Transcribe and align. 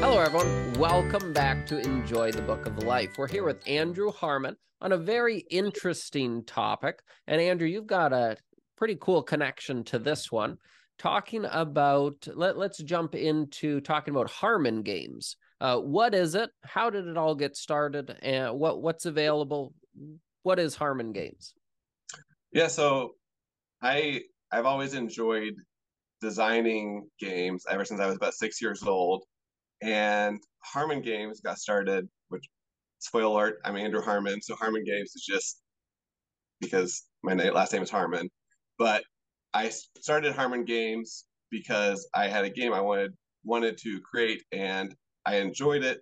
Hello, 0.00 0.20
everyone. 0.20 0.72
Welcome 0.74 1.32
back 1.32 1.66
to 1.66 1.80
Enjoy 1.80 2.30
the 2.30 2.40
Book 2.40 2.66
of 2.66 2.84
Life. 2.84 3.18
We're 3.18 3.26
here 3.26 3.42
with 3.42 3.66
Andrew 3.66 4.12
Harmon 4.12 4.56
on 4.80 4.92
a 4.92 4.96
very 4.96 5.38
interesting 5.50 6.44
topic. 6.44 7.00
And 7.26 7.40
Andrew, 7.40 7.66
you've 7.66 7.88
got 7.88 8.12
a 8.12 8.36
pretty 8.76 8.96
cool 9.00 9.24
connection 9.24 9.82
to 9.84 9.98
this 9.98 10.30
one, 10.30 10.58
talking 11.00 11.44
about. 11.50 12.28
Let, 12.32 12.56
let's 12.56 12.80
jump 12.80 13.16
into 13.16 13.80
talking 13.80 14.14
about 14.14 14.30
Harmon 14.30 14.82
Games. 14.82 15.36
Uh, 15.60 15.78
what 15.78 16.14
is 16.14 16.36
it? 16.36 16.50
How 16.62 16.90
did 16.90 17.08
it 17.08 17.16
all 17.16 17.34
get 17.34 17.56
started? 17.56 18.16
And 18.22 18.56
what 18.56 18.80
what's 18.80 19.04
available? 19.04 19.74
What 20.44 20.60
is 20.60 20.76
Harmon 20.76 21.12
Games? 21.12 21.54
Yeah, 22.52 22.68
so 22.68 23.16
I 23.82 24.22
I've 24.52 24.64
always 24.64 24.94
enjoyed 24.94 25.54
designing 26.20 27.08
games 27.18 27.64
ever 27.68 27.84
since 27.84 28.00
I 28.00 28.06
was 28.06 28.14
about 28.14 28.34
six 28.34 28.62
years 28.62 28.84
old 28.84 29.24
and 29.82 30.40
Harmon 30.60 31.02
Games 31.02 31.40
got 31.40 31.58
started, 31.58 32.08
which 32.28 32.44
spoiler 32.98 33.24
alert, 33.26 33.60
I'm 33.64 33.76
Andrew 33.76 34.02
Harmon, 34.02 34.40
so 34.42 34.54
Harmon 34.56 34.84
Games 34.84 35.12
is 35.14 35.24
just 35.24 35.62
because 36.60 37.04
my 37.22 37.34
last 37.34 37.72
name 37.72 37.82
is 37.82 37.90
Harmon. 37.90 38.28
But 38.78 39.04
I 39.54 39.70
started 40.00 40.34
Harmon 40.34 40.64
Games 40.64 41.24
because 41.50 42.08
I 42.14 42.28
had 42.28 42.44
a 42.44 42.50
game 42.50 42.72
I 42.72 42.80
wanted 42.80 43.12
wanted 43.44 43.78
to 43.78 44.00
create 44.00 44.42
and 44.52 44.94
I 45.24 45.36
enjoyed 45.36 45.84
it 45.84 46.00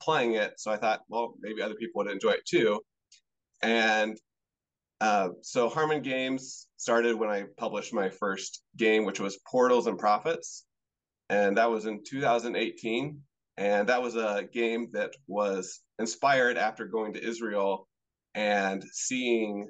playing 0.00 0.34
it. 0.34 0.54
So 0.58 0.70
I 0.70 0.76
thought, 0.76 1.00
well, 1.08 1.34
maybe 1.40 1.60
other 1.60 1.74
people 1.74 2.02
would 2.02 2.10
enjoy 2.10 2.30
it 2.30 2.46
too. 2.46 2.80
And 3.62 4.16
uh, 5.00 5.30
so 5.42 5.68
Harmon 5.68 6.02
Games 6.02 6.68
started 6.76 7.16
when 7.16 7.28
I 7.28 7.44
published 7.56 7.92
my 7.92 8.08
first 8.08 8.62
game, 8.76 9.04
which 9.04 9.20
was 9.20 9.38
Portals 9.50 9.86
and 9.86 9.98
Prophets 9.98 10.64
and 11.28 11.56
that 11.56 11.70
was 11.70 11.86
in 11.86 12.02
2018. 12.04 13.20
And 13.58 13.88
that 13.88 14.02
was 14.02 14.16
a 14.16 14.48
game 14.52 14.88
that 14.92 15.10
was 15.26 15.80
inspired 15.98 16.56
after 16.56 16.86
going 16.86 17.12
to 17.14 17.22
Israel 17.22 17.86
and 18.34 18.82
seeing 18.92 19.68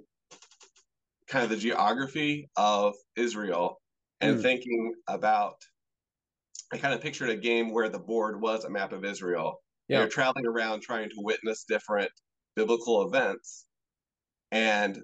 kind 1.29 1.45
of 1.45 1.51
the 1.51 1.57
geography 1.57 2.49
of 2.57 2.95
Israel 3.17 3.81
and 4.21 4.39
mm. 4.39 4.43
thinking 4.43 4.95
about. 5.09 5.57
I 6.73 6.79
kind 6.79 6.95
of 6.95 7.03
pictured 7.03 7.29
a 7.29 7.37
game 7.37 7.71
where 7.71 7.91
the 7.91 7.99
board 7.99 8.41
was 8.41 8.65
a 8.65 8.71
map 8.71 8.93
of 8.93 9.05
Israel. 9.05 9.61
Yeah. 9.89 9.99
You're 9.99 10.09
traveling 10.09 10.47
around 10.47 10.81
trying 10.81 11.11
to 11.11 11.17
witness 11.19 11.65
different 11.69 12.11
biblical 12.57 13.07
events. 13.07 13.67
And 14.53 14.99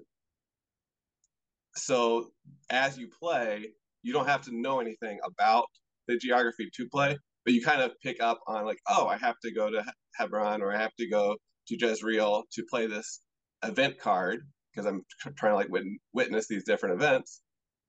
so 1.75 2.31
as 2.69 2.97
you 2.97 3.07
play, 3.07 3.67
you 4.01 4.13
don't 4.13 4.27
have 4.27 4.43
to 4.43 4.51
know 4.51 4.79
anything 4.79 5.19
about 5.23 5.65
the 6.09 6.17
geography 6.17 6.69
to 6.75 6.89
play, 6.89 7.17
but 7.45 7.53
you 7.53 7.63
kind 7.63 7.81
of 7.81 7.91
pick 8.03 8.21
up 8.21 8.39
on 8.47 8.65
like, 8.65 8.79
oh, 8.87 9.07
I 9.07 9.17
have 9.17 9.35
to 9.43 9.53
go 9.53 9.69
to 9.69 9.83
Hebron 10.15 10.61
or 10.61 10.73
I 10.73 10.81
have 10.81 10.95
to 10.99 11.07
go 11.07 11.37
to 11.67 11.77
Jezreel 11.79 12.43
to 12.51 12.63
play 12.69 12.87
this 12.87 13.21
event 13.63 13.99
card 13.99 14.41
because 14.73 14.85
I'm 14.85 15.03
trying 15.37 15.53
to 15.53 15.55
like 15.55 15.69
wit- 15.69 15.85
witness 16.13 16.47
these 16.47 16.63
different 16.63 16.95
events, 16.95 17.41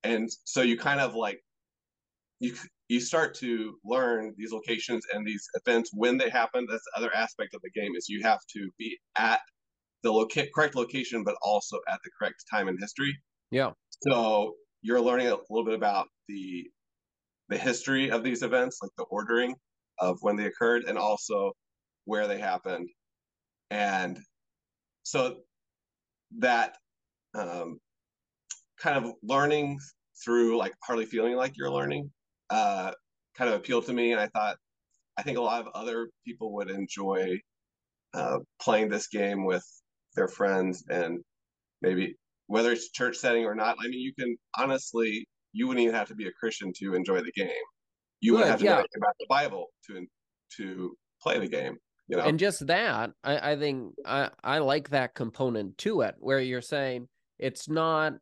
and 0.04 0.28
so 0.44 0.62
you 0.62 0.78
kind 0.78 1.00
of 1.00 1.14
like 1.14 1.40
you 2.38 2.54
you 2.88 3.00
start 3.00 3.34
to 3.36 3.74
learn 3.84 4.34
these 4.36 4.52
locations 4.52 5.04
and 5.12 5.26
these 5.26 5.46
events 5.54 5.90
when 5.94 6.18
they 6.18 6.28
happen. 6.28 6.66
That's 6.68 6.84
the 6.94 7.00
other 7.00 7.14
aspect 7.14 7.54
of 7.54 7.60
the 7.62 7.70
game 7.70 7.94
is 7.96 8.08
you 8.08 8.22
have 8.22 8.40
to 8.54 8.68
be 8.78 8.98
at 9.16 9.40
the 10.02 10.10
loca- 10.10 10.48
correct 10.54 10.74
location, 10.74 11.22
but 11.22 11.36
also 11.42 11.78
at 11.88 12.00
the 12.02 12.10
correct 12.18 12.44
time 12.50 12.68
in 12.68 12.76
history. 12.78 13.16
Yeah. 13.50 13.72
So 14.02 14.54
you're 14.82 15.00
learning 15.00 15.28
a 15.28 15.36
little 15.50 15.64
bit 15.64 15.74
about 15.74 16.08
the 16.28 16.68
the 17.50 17.58
history 17.58 18.10
of 18.10 18.22
these 18.22 18.42
events, 18.42 18.78
like 18.80 18.92
the 18.96 19.04
ordering 19.04 19.54
of 19.98 20.18
when 20.22 20.36
they 20.36 20.46
occurred, 20.46 20.84
and 20.84 20.96
also 20.96 21.52
where 22.06 22.26
they 22.26 22.38
happened. 22.38 22.88
And 23.70 24.18
so 25.02 25.38
that 26.38 26.76
um, 27.34 27.78
kind 28.80 29.04
of 29.04 29.12
learning 29.22 29.78
through 30.24 30.56
like 30.56 30.74
hardly 30.82 31.06
feeling 31.06 31.34
like 31.34 31.56
you're 31.56 31.70
learning 31.70 32.10
uh, 32.50 32.92
kind 33.36 33.50
of 33.50 33.56
appealed 33.56 33.86
to 33.86 33.92
me. 33.92 34.12
And 34.12 34.20
I 34.20 34.28
thought, 34.28 34.56
I 35.16 35.22
think 35.22 35.38
a 35.38 35.42
lot 35.42 35.60
of 35.60 35.68
other 35.74 36.08
people 36.24 36.54
would 36.54 36.70
enjoy 36.70 37.38
uh, 38.14 38.38
playing 38.60 38.88
this 38.88 39.08
game 39.08 39.44
with 39.44 39.64
their 40.14 40.28
friends 40.28 40.84
and 40.88 41.20
maybe 41.82 42.16
whether 42.46 42.72
it's 42.72 42.90
church 42.90 43.16
setting 43.16 43.44
or 43.44 43.54
not. 43.54 43.76
I 43.80 43.88
mean, 43.88 44.00
you 44.00 44.12
can 44.18 44.36
honestly 44.58 45.26
you 45.52 45.66
wouldn't 45.66 45.82
even 45.82 45.94
have 45.94 46.08
to 46.08 46.14
be 46.14 46.26
a 46.26 46.32
Christian 46.32 46.72
to 46.78 46.94
enjoy 46.94 47.20
the 47.20 47.32
game. 47.32 47.50
You 48.20 48.34
would 48.34 48.46
have 48.46 48.58
to 48.60 48.64
yeah. 48.64 48.76
know 48.76 48.84
about 48.96 49.14
the 49.18 49.26
Bible 49.28 49.66
to 49.86 50.06
to 50.56 50.96
play 51.22 51.38
the 51.38 51.48
game. 51.48 51.78
You 52.08 52.16
know? 52.16 52.24
And 52.24 52.38
just 52.38 52.66
that, 52.66 53.12
I, 53.22 53.52
I 53.52 53.56
think 53.56 53.94
I, 54.04 54.30
I 54.42 54.58
like 54.58 54.90
that 54.90 55.14
component 55.14 55.78
to 55.78 56.00
it, 56.00 56.16
where 56.18 56.40
you're 56.40 56.60
saying 56.60 57.08
it's 57.38 57.68
not, 57.68 58.14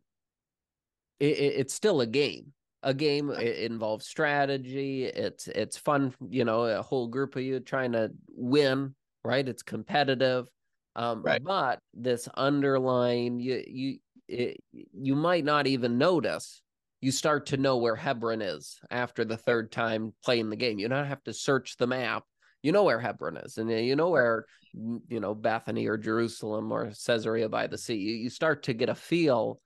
it, 1.18 1.38
it's 1.38 1.74
still 1.74 2.02
a 2.02 2.06
game. 2.06 2.52
A 2.84 2.94
game 2.94 3.30
it 3.30 3.58
involves 3.58 4.06
strategy. 4.06 5.06
It's 5.06 5.48
it's 5.48 5.76
fun. 5.76 6.14
You 6.28 6.44
know, 6.44 6.62
a 6.62 6.80
whole 6.80 7.08
group 7.08 7.34
of 7.34 7.42
you 7.42 7.58
trying 7.58 7.92
to 7.92 8.12
win. 8.28 8.94
Right. 9.24 9.48
It's 9.48 9.64
competitive. 9.64 10.46
Um, 10.94 11.22
right. 11.22 11.42
But 11.42 11.80
this 11.92 12.28
underlying, 12.36 13.40
you 13.40 13.64
you 13.66 13.98
it, 14.28 14.58
you 14.72 15.16
might 15.16 15.44
not 15.44 15.66
even 15.66 15.98
notice 15.98 16.62
you 17.00 17.12
start 17.12 17.46
to 17.46 17.56
know 17.56 17.76
where 17.76 17.96
Hebron 17.96 18.42
is 18.42 18.78
after 18.90 19.24
the 19.24 19.36
third 19.36 19.70
time 19.70 20.12
playing 20.24 20.50
the 20.50 20.56
game. 20.56 20.78
You 20.78 20.88
don't 20.88 21.06
have 21.06 21.22
to 21.24 21.32
search 21.32 21.76
the 21.76 21.86
map. 21.86 22.24
You 22.62 22.72
know 22.72 22.82
where 22.82 22.98
Hebron 22.98 23.36
is, 23.36 23.58
and 23.58 23.70
you 23.70 23.94
know 23.94 24.10
where 24.10 24.44
you 24.72 25.20
know 25.20 25.34
Bethany 25.34 25.86
or 25.86 25.96
Jerusalem 25.96 26.72
or 26.72 26.90
Caesarea 27.06 27.48
by 27.48 27.68
the 27.68 27.78
sea. 27.78 27.94
You, 27.94 28.14
you 28.14 28.30
start 28.30 28.64
to 28.64 28.74
get 28.74 28.88
a 28.88 28.94
feel 28.94 29.60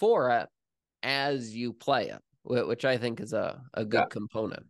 for 0.00 0.30
it 0.30 0.48
as 1.02 1.54
you 1.54 1.74
play 1.74 2.08
it, 2.08 2.22
which 2.44 2.84
I 2.86 2.96
think 2.96 3.20
is 3.20 3.34
a, 3.34 3.60
a 3.74 3.84
good 3.84 3.98
yeah. 3.98 4.06
component. 4.06 4.64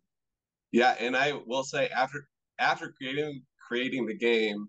Yeah, 0.73 0.97
and 0.99 1.17
I 1.17 1.35
will 1.47 1.63
say 1.63 1.89
after 1.89 2.27
after 2.59 2.93
creating 2.97 3.43
creating 3.69 4.07
the 4.07 4.17
game, 4.17 4.67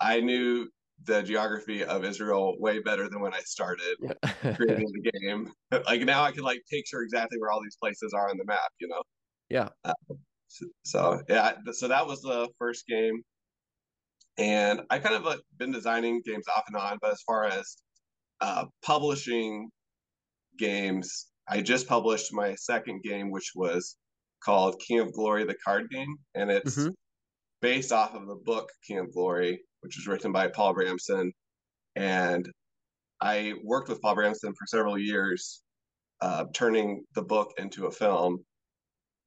I 0.00 0.20
knew 0.20 0.68
the 1.04 1.22
geography 1.22 1.84
of 1.84 2.04
Israel 2.04 2.56
way 2.58 2.80
better 2.80 3.08
than 3.08 3.20
when 3.20 3.32
I 3.32 3.40
started 3.40 3.96
creating 4.54 4.92
the 5.02 5.10
game. 5.12 5.50
like 5.86 6.02
now 6.02 6.22
I 6.22 6.32
can 6.32 6.42
like 6.42 6.60
picture 6.70 7.02
exactly 7.02 7.38
where 7.38 7.50
all 7.50 7.62
these 7.62 7.76
places 7.80 8.12
are 8.12 8.28
on 8.28 8.36
the 8.36 8.44
map, 8.44 8.70
you 8.78 8.88
know? 8.88 9.02
Yeah. 9.48 9.68
Uh, 9.84 9.94
so, 10.48 10.66
so, 10.84 11.22
yeah, 11.28 11.52
so 11.72 11.88
that 11.88 12.06
was 12.06 12.20
the 12.22 12.48
first 12.58 12.86
game. 12.86 13.22
And 14.36 14.82
I 14.90 14.98
kind 14.98 15.14
of 15.14 15.24
like 15.24 15.40
been 15.58 15.72
designing 15.72 16.22
games 16.24 16.46
off 16.54 16.64
and 16.68 16.76
on, 16.76 16.98
but 17.00 17.12
as 17.12 17.22
far 17.26 17.44
as 17.44 17.76
uh, 18.40 18.64
publishing 18.82 19.68
games, 20.58 21.26
I 21.48 21.60
just 21.60 21.88
published 21.88 22.32
my 22.32 22.54
second 22.54 23.02
game, 23.02 23.30
which 23.30 23.52
was 23.54 23.96
called 24.42 24.80
King 24.86 25.00
of 25.00 25.12
Glory, 25.12 25.44
the 25.44 25.56
card 25.64 25.90
game. 25.90 26.16
And 26.34 26.50
it's 26.50 26.76
mm-hmm. 26.76 26.90
based 27.60 27.92
off 27.92 28.14
of 28.14 28.26
the 28.26 28.36
book 28.36 28.70
King 28.86 28.98
of 28.98 29.12
Glory 29.12 29.60
which 29.80 29.96
was 29.96 30.06
written 30.06 30.32
by 30.32 30.48
Paul 30.48 30.74
Bramson. 30.74 31.30
And 31.96 32.48
I 33.20 33.54
worked 33.64 33.88
with 33.88 34.00
Paul 34.00 34.16
Bramson 34.16 34.54
for 34.56 34.66
several 34.66 34.98
years, 34.98 35.62
uh, 36.20 36.44
turning 36.54 37.04
the 37.14 37.22
book 37.22 37.52
into 37.58 37.86
a 37.86 37.90
film. 37.90 38.44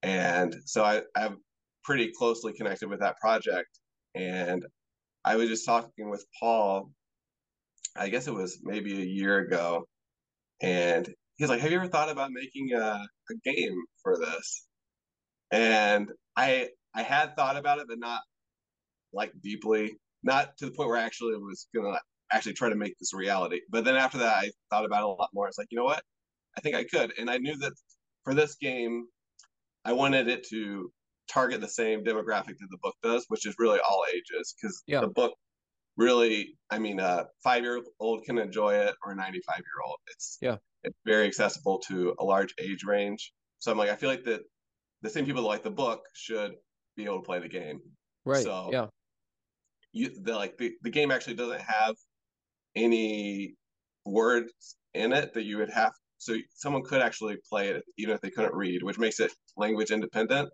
And 0.01 0.55
so 0.65 0.83
I, 0.83 1.01
I'm 1.15 1.37
pretty 1.83 2.11
closely 2.17 2.53
connected 2.53 2.89
with 2.89 2.99
that 3.01 3.17
project. 3.19 3.69
And 4.15 4.65
I 5.25 5.35
was 5.35 5.49
just 5.49 5.65
talking 5.65 6.09
with 6.09 6.25
Paul, 6.39 6.91
I 7.95 8.09
guess 8.09 8.27
it 8.27 8.33
was 8.33 8.59
maybe 8.63 9.01
a 9.01 9.05
year 9.05 9.39
ago. 9.39 9.87
And 10.61 11.07
he's 11.35 11.49
like, 11.49 11.61
Have 11.61 11.71
you 11.71 11.77
ever 11.77 11.87
thought 11.87 12.09
about 12.09 12.31
making 12.31 12.73
a, 12.73 12.79
a 13.31 13.33
game 13.43 13.75
for 14.01 14.17
this? 14.17 14.67
And 15.51 16.09
I 16.35 16.69
I 16.95 17.03
had 17.03 17.35
thought 17.35 17.57
about 17.57 17.79
it, 17.79 17.87
but 17.87 17.99
not 17.99 18.21
like 19.13 19.31
deeply 19.41 19.93
not 20.23 20.57
to 20.57 20.65
the 20.65 20.71
point 20.71 20.89
where 20.89 20.97
I 20.97 21.03
actually 21.03 21.35
was 21.37 21.67
gonna 21.75 21.97
actually 22.31 22.53
try 22.53 22.69
to 22.69 22.75
make 22.75 22.97
this 22.99 23.13
a 23.13 23.17
reality. 23.17 23.61
But 23.69 23.85
then 23.85 23.95
after 23.95 24.17
that, 24.19 24.37
I 24.37 24.51
thought 24.69 24.85
about 24.85 25.01
it 25.01 25.05
a 25.05 25.07
lot 25.07 25.29
more. 25.33 25.47
It's 25.47 25.57
like, 25.57 25.67
you 25.69 25.77
know 25.77 25.83
what? 25.83 26.03
I 26.57 26.61
think 26.61 26.75
I 26.75 26.83
could, 26.83 27.13
and 27.17 27.29
I 27.29 27.37
knew 27.37 27.57
that 27.57 27.73
for 28.23 28.33
this 28.33 28.55
game, 28.55 29.05
I 29.85 29.93
wanted 29.93 30.27
it 30.27 30.47
to 30.49 30.91
target 31.27 31.61
the 31.61 31.67
same 31.67 32.03
demographic 32.03 32.57
that 32.59 32.67
the 32.69 32.77
book 32.81 32.95
does, 33.03 33.25
which 33.27 33.45
is 33.45 33.55
really 33.57 33.79
all 33.79 34.03
ages, 34.13 34.55
because 34.59 34.83
yeah. 34.87 35.01
the 35.01 35.07
book 35.07 35.33
really, 35.97 36.55
I 36.69 36.79
mean, 36.79 36.99
a 36.99 37.27
five 37.43 37.63
year 37.63 37.81
old 37.99 38.23
can 38.23 38.37
enjoy 38.37 38.75
it, 38.75 38.95
or 39.03 39.11
a 39.11 39.15
ninety 39.15 39.41
five 39.47 39.59
year 39.59 39.85
old. 39.85 39.97
It's 40.07 40.37
yeah, 40.41 40.57
it's 40.83 40.97
very 41.05 41.27
accessible 41.27 41.79
to 41.87 42.15
a 42.19 42.23
large 42.23 42.53
age 42.59 42.83
range. 42.83 43.33
So 43.59 43.71
I'm 43.71 43.77
like, 43.77 43.89
I 43.89 43.95
feel 43.95 44.09
like 44.09 44.23
that 44.25 44.41
the 45.01 45.09
same 45.09 45.25
people 45.25 45.41
that 45.41 45.47
like 45.47 45.63
the 45.63 45.71
book 45.71 46.01
should 46.13 46.53
be 46.95 47.05
able 47.05 47.19
to 47.19 47.25
play 47.25 47.39
the 47.39 47.49
game. 47.49 47.81
Right. 48.25 48.43
So 48.43 48.69
yeah 48.71 48.87
you 49.93 50.11
the 50.23 50.33
like 50.33 50.57
the, 50.57 50.73
the 50.81 50.89
game 50.89 51.11
actually 51.11 51.35
doesn't 51.35 51.61
have 51.61 51.95
any 52.75 53.55
words 54.05 54.75
in 54.93 55.13
it 55.13 55.33
that 55.33 55.43
you 55.43 55.57
would 55.57 55.69
have 55.69 55.93
so 56.17 56.35
someone 56.53 56.83
could 56.83 57.01
actually 57.01 57.37
play 57.49 57.69
it 57.69 57.83
even 57.97 58.13
if 58.13 58.21
they 58.21 58.29
couldn't 58.29 58.53
read 58.53 58.83
which 58.83 58.99
makes 58.99 59.19
it 59.19 59.31
language 59.55 59.91
independent 59.91 60.49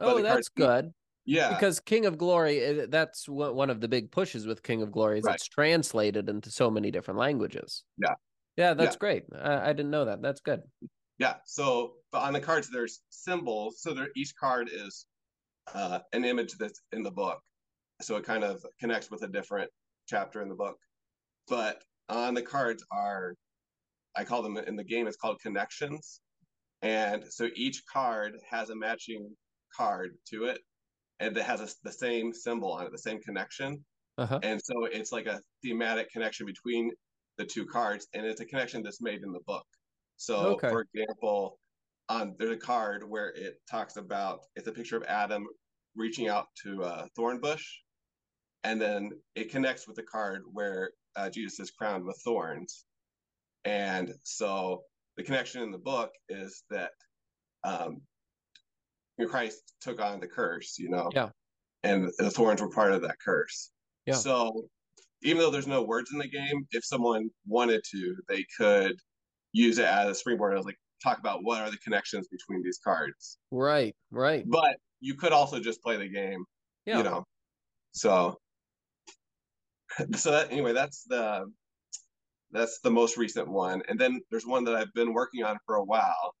oh 0.00 0.20
that's 0.20 0.48
good 0.48 0.90
Yeah. 1.28 1.50
Because 1.50 1.78
King 1.78 2.06
of 2.06 2.16
Glory, 2.16 2.60
eh, 2.62 2.86
that's 2.88 3.28
one 3.28 3.68
of 3.68 3.82
the 3.82 3.88
big 3.88 4.10
pushes 4.10 4.46
with 4.46 4.62
King 4.62 4.80
of 4.80 4.90
Glory 4.90 5.18
is 5.18 5.24
right. 5.26 5.34
it's 5.34 5.46
translated 5.46 6.26
into 6.26 6.50
so 6.50 6.70
many 6.70 6.90
different 6.90 7.20
languages. 7.20 7.84
Yeah. 7.98 8.14
Yeah, 8.56 8.72
that's 8.72 8.94
yeah. 8.94 8.98
great. 8.98 9.24
I, 9.38 9.68
I, 9.68 9.72
didn't 9.74 9.90
know 9.90 10.06
that. 10.06 10.22
That's 10.22 10.40
good. 10.40 10.62
Yeah. 11.18 11.34
So 11.44 11.92
on 12.14 12.32
the 12.32 12.40
cards, 12.40 12.70
there's 12.72 13.02
symbols. 13.10 13.82
So 13.82 13.92
there, 13.92 14.08
each 14.16 14.32
card 14.40 14.70
is 14.72 15.04
uh, 15.74 15.98
an 16.14 16.24
image 16.24 16.54
that's 16.58 16.80
in 16.92 17.02
the 17.02 17.10
book. 17.10 17.40
So 18.00 18.16
it 18.16 18.24
kind 18.24 18.44
of 18.44 18.64
connects 18.80 19.10
with 19.10 19.22
a 19.22 19.28
different 19.28 19.70
chapter 20.06 20.40
in 20.42 20.48
the 20.48 20.54
book. 20.54 20.76
But 21.48 21.82
on 22.08 22.34
the 22.34 22.42
cards 22.42 22.84
are, 22.92 23.34
I 24.16 24.24
call 24.24 24.42
them 24.42 24.56
in 24.56 24.76
the 24.76 24.84
game, 24.84 25.06
it's 25.06 25.16
called 25.16 25.40
connections. 25.40 26.20
And 26.82 27.24
so 27.28 27.48
each 27.56 27.82
card 27.92 28.34
has 28.48 28.70
a 28.70 28.76
matching 28.76 29.34
card 29.76 30.10
to 30.30 30.44
it 30.44 30.60
and 31.20 31.36
it 31.36 31.42
has 31.42 31.60
a, 31.60 31.68
the 31.82 31.92
same 31.92 32.32
symbol 32.32 32.72
on 32.72 32.86
it, 32.86 32.92
the 32.92 32.98
same 32.98 33.20
connection. 33.20 33.84
Uh-huh. 34.16 34.40
And 34.42 34.60
so 34.62 34.84
it's 34.84 35.12
like 35.12 35.26
a 35.26 35.40
thematic 35.62 36.10
connection 36.10 36.46
between 36.46 36.90
the 37.36 37.44
two 37.44 37.64
cards, 37.66 38.06
and 38.14 38.26
it's 38.26 38.40
a 38.40 38.44
connection 38.44 38.82
that's 38.82 39.00
made 39.00 39.22
in 39.22 39.32
the 39.32 39.40
book. 39.46 39.64
So, 40.16 40.38
okay. 40.54 40.68
for 40.68 40.84
example, 40.92 41.58
on 42.08 42.34
there's 42.38 42.52
a 42.52 42.56
card 42.56 43.08
where 43.08 43.28
it 43.28 43.54
talks 43.70 43.96
about 43.96 44.40
it's 44.56 44.66
a 44.66 44.72
picture 44.72 44.96
of 44.96 45.04
Adam 45.04 45.46
reaching 45.94 46.28
out 46.28 46.46
to 46.64 46.82
a 46.82 47.06
thorn 47.14 47.40
bush, 47.40 47.64
and 48.68 48.78
then 48.78 49.12
it 49.34 49.50
connects 49.50 49.86
with 49.86 49.96
the 49.96 50.02
card 50.02 50.42
where 50.52 50.90
uh, 51.16 51.30
Jesus 51.30 51.58
is 51.58 51.70
crowned 51.70 52.04
with 52.04 52.20
thorns. 52.22 52.84
And 53.64 54.12
so 54.24 54.82
the 55.16 55.22
connection 55.22 55.62
in 55.62 55.70
the 55.70 55.78
book 55.78 56.10
is 56.28 56.64
that 56.68 56.90
um, 57.64 58.02
Christ 59.26 59.72
took 59.80 60.02
on 60.02 60.20
the 60.20 60.26
curse, 60.26 60.78
you 60.78 60.90
know? 60.90 61.08
Yeah. 61.14 61.30
And 61.82 62.10
the 62.18 62.28
thorns 62.30 62.60
were 62.60 62.68
part 62.68 62.92
of 62.92 63.00
that 63.02 63.16
curse. 63.24 63.70
Yeah. 64.04 64.16
So 64.16 64.64
even 65.22 65.38
though 65.40 65.50
there's 65.50 65.66
no 65.66 65.82
words 65.82 66.10
in 66.12 66.18
the 66.18 66.28
game, 66.28 66.66
if 66.70 66.84
someone 66.84 67.30
wanted 67.46 67.80
to, 67.92 68.16
they 68.28 68.44
could 68.54 68.96
use 69.54 69.78
it 69.78 69.86
as 69.86 70.10
a 70.10 70.14
springboard. 70.14 70.52
I 70.52 70.56
was 70.56 70.66
like, 70.66 70.78
talk 71.02 71.18
about 71.18 71.42
what 71.42 71.62
are 71.62 71.70
the 71.70 71.78
connections 71.78 72.28
between 72.28 72.62
these 72.62 72.80
cards. 72.84 73.38
Right, 73.50 73.96
right. 74.10 74.44
But 74.46 74.76
you 75.00 75.14
could 75.14 75.32
also 75.32 75.58
just 75.58 75.82
play 75.82 75.96
the 75.96 76.08
game. 76.08 76.44
Yeah. 76.84 76.98
You 76.98 77.04
know. 77.04 77.24
So 77.92 78.36
so 80.16 80.30
that 80.30 80.50
anyway, 80.50 80.72
that's 80.72 81.04
the 81.04 81.50
that's 82.50 82.80
the 82.80 82.90
most 82.90 83.16
recent 83.16 83.48
one. 83.48 83.82
And 83.88 83.98
then 83.98 84.20
there's 84.30 84.46
one 84.46 84.64
that 84.64 84.74
I've 84.74 84.92
been 84.94 85.12
working 85.12 85.44
on 85.44 85.58
for 85.66 85.76
a 85.76 85.84
while 85.84 86.34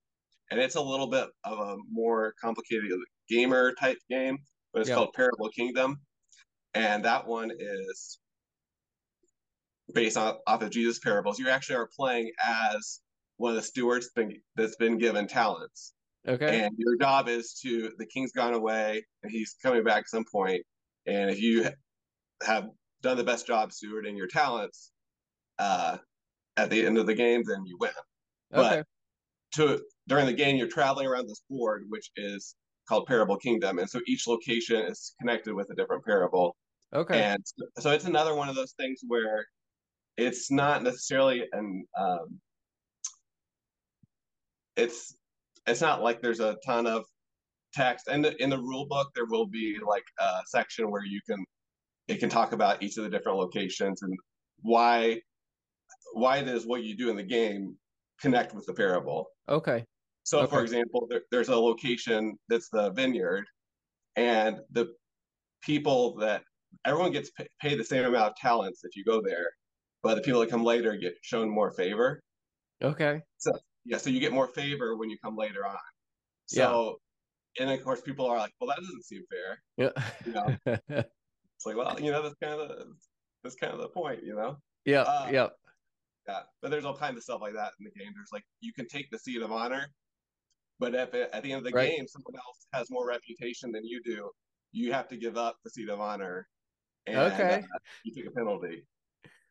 and 0.50 0.60
it's 0.60 0.76
a 0.76 0.80
little 0.80 1.08
bit 1.08 1.28
of 1.44 1.58
a 1.58 1.76
more 1.90 2.34
complicated 2.40 2.90
gamer 3.28 3.74
type 3.74 3.98
game, 4.10 4.38
but 4.72 4.80
it's 4.80 4.88
yeah. 4.88 4.96
called 4.96 5.12
Parable 5.14 5.48
Kingdom, 5.50 6.00
and 6.74 7.04
that 7.04 7.26
one 7.26 7.50
is 7.58 8.18
based 9.94 10.16
on, 10.16 10.36
off 10.46 10.62
of 10.62 10.70
Jesus' 10.70 10.98
parables. 10.98 11.38
You 11.38 11.48
actually 11.48 11.76
are 11.76 11.88
playing 11.96 12.30
as 12.44 13.00
one 13.36 13.50
of 13.50 13.56
the 13.56 13.62
stewards 13.62 14.10
been, 14.14 14.34
that's 14.56 14.76
been 14.76 14.98
given 14.98 15.26
talents. 15.26 15.94
Okay. 16.26 16.60
And 16.60 16.74
your 16.76 16.96
job 16.96 17.28
is 17.28 17.58
to 17.62 17.92
the 17.96 18.04
king's 18.06 18.32
gone 18.32 18.52
away 18.52 19.02
and 19.22 19.32
he's 19.32 19.54
coming 19.62 19.84
back 19.84 20.00
at 20.00 20.08
some 20.08 20.24
point, 20.30 20.62
and 21.06 21.30
if 21.30 21.40
you 21.40 21.68
have 22.42 22.68
done 23.02 23.16
the 23.16 23.24
best 23.24 23.46
job 23.46 23.70
stewarding 23.70 24.16
your 24.16 24.26
talents, 24.26 24.92
uh, 25.58 25.98
at 26.56 26.70
the 26.70 26.84
end 26.84 26.98
of 26.98 27.06
the 27.06 27.14
game, 27.14 27.42
then 27.46 27.64
you 27.64 27.76
win. 27.80 27.90
Okay. 28.54 28.78
But 28.78 28.86
to 29.54 29.82
during 30.08 30.26
the 30.26 30.32
game, 30.32 30.56
you're 30.56 30.68
traveling 30.68 31.06
around 31.06 31.28
this 31.28 31.42
board, 31.48 31.84
which 31.88 32.10
is 32.16 32.54
called 32.88 33.06
Parable 33.06 33.36
Kingdom, 33.36 33.78
and 33.78 33.88
so 33.88 34.00
each 34.06 34.26
location 34.26 34.82
is 34.82 35.14
connected 35.20 35.54
with 35.54 35.70
a 35.70 35.74
different 35.74 36.04
parable. 36.04 36.56
Okay. 36.94 37.20
And 37.20 37.44
so 37.78 37.90
it's 37.90 38.06
another 38.06 38.34
one 38.34 38.48
of 38.48 38.54
those 38.54 38.72
things 38.72 39.00
where 39.06 39.44
it's 40.16 40.50
not 40.50 40.82
necessarily 40.82 41.44
an 41.52 41.84
um, 41.98 42.40
it's 44.76 45.16
it's 45.66 45.80
not 45.80 46.02
like 46.02 46.22
there's 46.22 46.40
a 46.40 46.56
ton 46.64 46.86
of 46.86 47.04
text 47.74 48.08
and 48.08 48.24
in 48.24 48.48
the 48.48 48.58
rule 48.58 48.86
book 48.86 49.10
there 49.14 49.26
will 49.26 49.46
be 49.46 49.76
like 49.86 50.04
a 50.18 50.40
section 50.46 50.90
where 50.90 51.04
you 51.04 51.20
can 51.28 51.44
it 52.08 52.18
can 52.18 52.28
talk 52.28 52.52
about 52.52 52.82
each 52.82 52.96
of 52.96 53.04
the 53.04 53.10
different 53.10 53.38
locations 53.38 54.02
and 54.02 54.16
why 54.62 55.20
why 56.14 56.42
does 56.42 56.66
what 56.66 56.82
you 56.82 56.96
do 56.96 57.10
in 57.10 57.16
the 57.16 57.22
game 57.22 57.76
connect 58.20 58.54
with 58.54 58.66
the 58.66 58.74
parable 58.74 59.28
okay 59.48 59.84
so, 60.28 60.40
okay. 60.40 60.50
for 60.50 60.60
example, 60.62 61.06
there, 61.08 61.22
there's 61.30 61.48
a 61.48 61.56
location 61.56 62.36
that's 62.50 62.68
the 62.68 62.90
vineyard, 62.90 63.46
and 64.14 64.58
the 64.72 64.92
people 65.62 66.18
that 66.18 66.42
everyone 66.84 67.12
gets 67.12 67.30
pay, 67.30 67.48
paid 67.62 67.80
the 67.80 67.84
same 67.84 68.04
amount 68.04 68.32
of 68.32 68.36
talents 68.36 68.84
if 68.84 68.94
you 68.94 69.04
go 69.04 69.22
there, 69.24 69.48
but 70.02 70.16
the 70.16 70.20
people 70.20 70.40
that 70.40 70.50
come 70.50 70.62
later 70.62 70.94
get 70.96 71.14
shown 71.22 71.48
more 71.48 71.70
favor. 71.70 72.20
Okay. 72.82 73.22
So 73.38 73.52
yeah, 73.86 73.96
so 73.96 74.10
you 74.10 74.20
get 74.20 74.32
more 74.32 74.48
favor 74.48 74.98
when 74.98 75.08
you 75.08 75.16
come 75.24 75.34
later 75.34 75.66
on. 75.66 75.78
So, 76.44 76.98
yeah. 77.58 77.62
and 77.62 77.72
of 77.72 77.82
course, 77.82 78.02
people 78.02 78.26
are 78.26 78.36
like, 78.36 78.52
"Well, 78.60 78.68
that 78.68 78.82
doesn't 78.82 79.04
seem 79.06 79.22
fair." 79.30 79.62
Yeah. 79.78 80.12
You 80.26 80.32
know, 80.34 81.04
it's 81.58 81.66
like, 81.66 81.76
well, 81.76 81.98
you 82.00 82.10
know, 82.12 82.22
that's 82.22 82.36
kind 82.40 82.54
of 82.54 82.68
the, 82.68 82.86
that's 83.42 83.56
kind 83.56 83.74
of 83.74 83.80
the 83.80 83.88
point, 83.88 84.22
you 84.22 84.34
know. 84.34 84.56
Yeah. 84.84 85.02
Um, 85.02 85.34
yeah. 85.34 85.48
Yeah, 86.28 86.40
but 86.62 86.70
there's 86.70 86.84
all 86.84 86.96
kinds 86.96 87.16
of 87.16 87.24
stuff 87.24 87.40
like 87.40 87.54
that 87.54 87.72
in 87.80 87.84
the 87.84 87.90
game. 87.98 88.12
There's 88.14 88.32
like 88.32 88.44
you 88.60 88.72
can 88.72 88.86
take 88.86 89.10
the 89.10 89.18
seat 89.18 89.42
of 89.42 89.50
honor, 89.50 89.88
but 90.78 90.94
if 90.94 91.14
it, 91.14 91.30
at 91.32 91.42
the 91.42 91.52
end 91.52 91.58
of 91.58 91.64
the 91.64 91.76
right. 91.76 91.90
game 91.90 92.06
someone 92.06 92.34
else 92.36 92.66
has 92.72 92.90
more 92.90 93.08
reputation 93.08 93.72
than 93.72 93.84
you 93.84 94.00
do, 94.04 94.30
you 94.70 94.92
have 94.92 95.08
to 95.08 95.16
give 95.16 95.36
up 95.36 95.56
the 95.64 95.70
seat 95.70 95.88
of 95.88 96.00
honor. 96.00 96.46
And, 97.06 97.18
okay. 97.18 97.64
Uh, 97.64 97.78
you 98.04 98.14
take 98.14 98.26
a 98.26 98.30
penalty. 98.30 98.86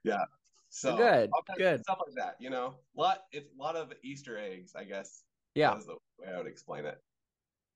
Yeah. 0.04 0.24
So 0.70 0.98
good, 0.98 1.30
good 1.58 1.82
stuff 1.82 2.00
like 2.06 2.16
that. 2.16 2.36
You 2.40 2.50
know, 2.50 2.76
a 2.96 3.02
lot. 3.02 3.20
It's 3.32 3.50
a 3.58 3.62
lot 3.62 3.76
of 3.76 3.92
Easter 4.04 4.38
eggs, 4.38 4.74
I 4.76 4.84
guess. 4.84 5.24
Yeah, 5.56 5.76
is 5.76 5.86
the 5.86 5.96
way 6.20 6.32
I 6.32 6.38
would 6.38 6.46
explain 6.46 6.86
it. 6.86 7.02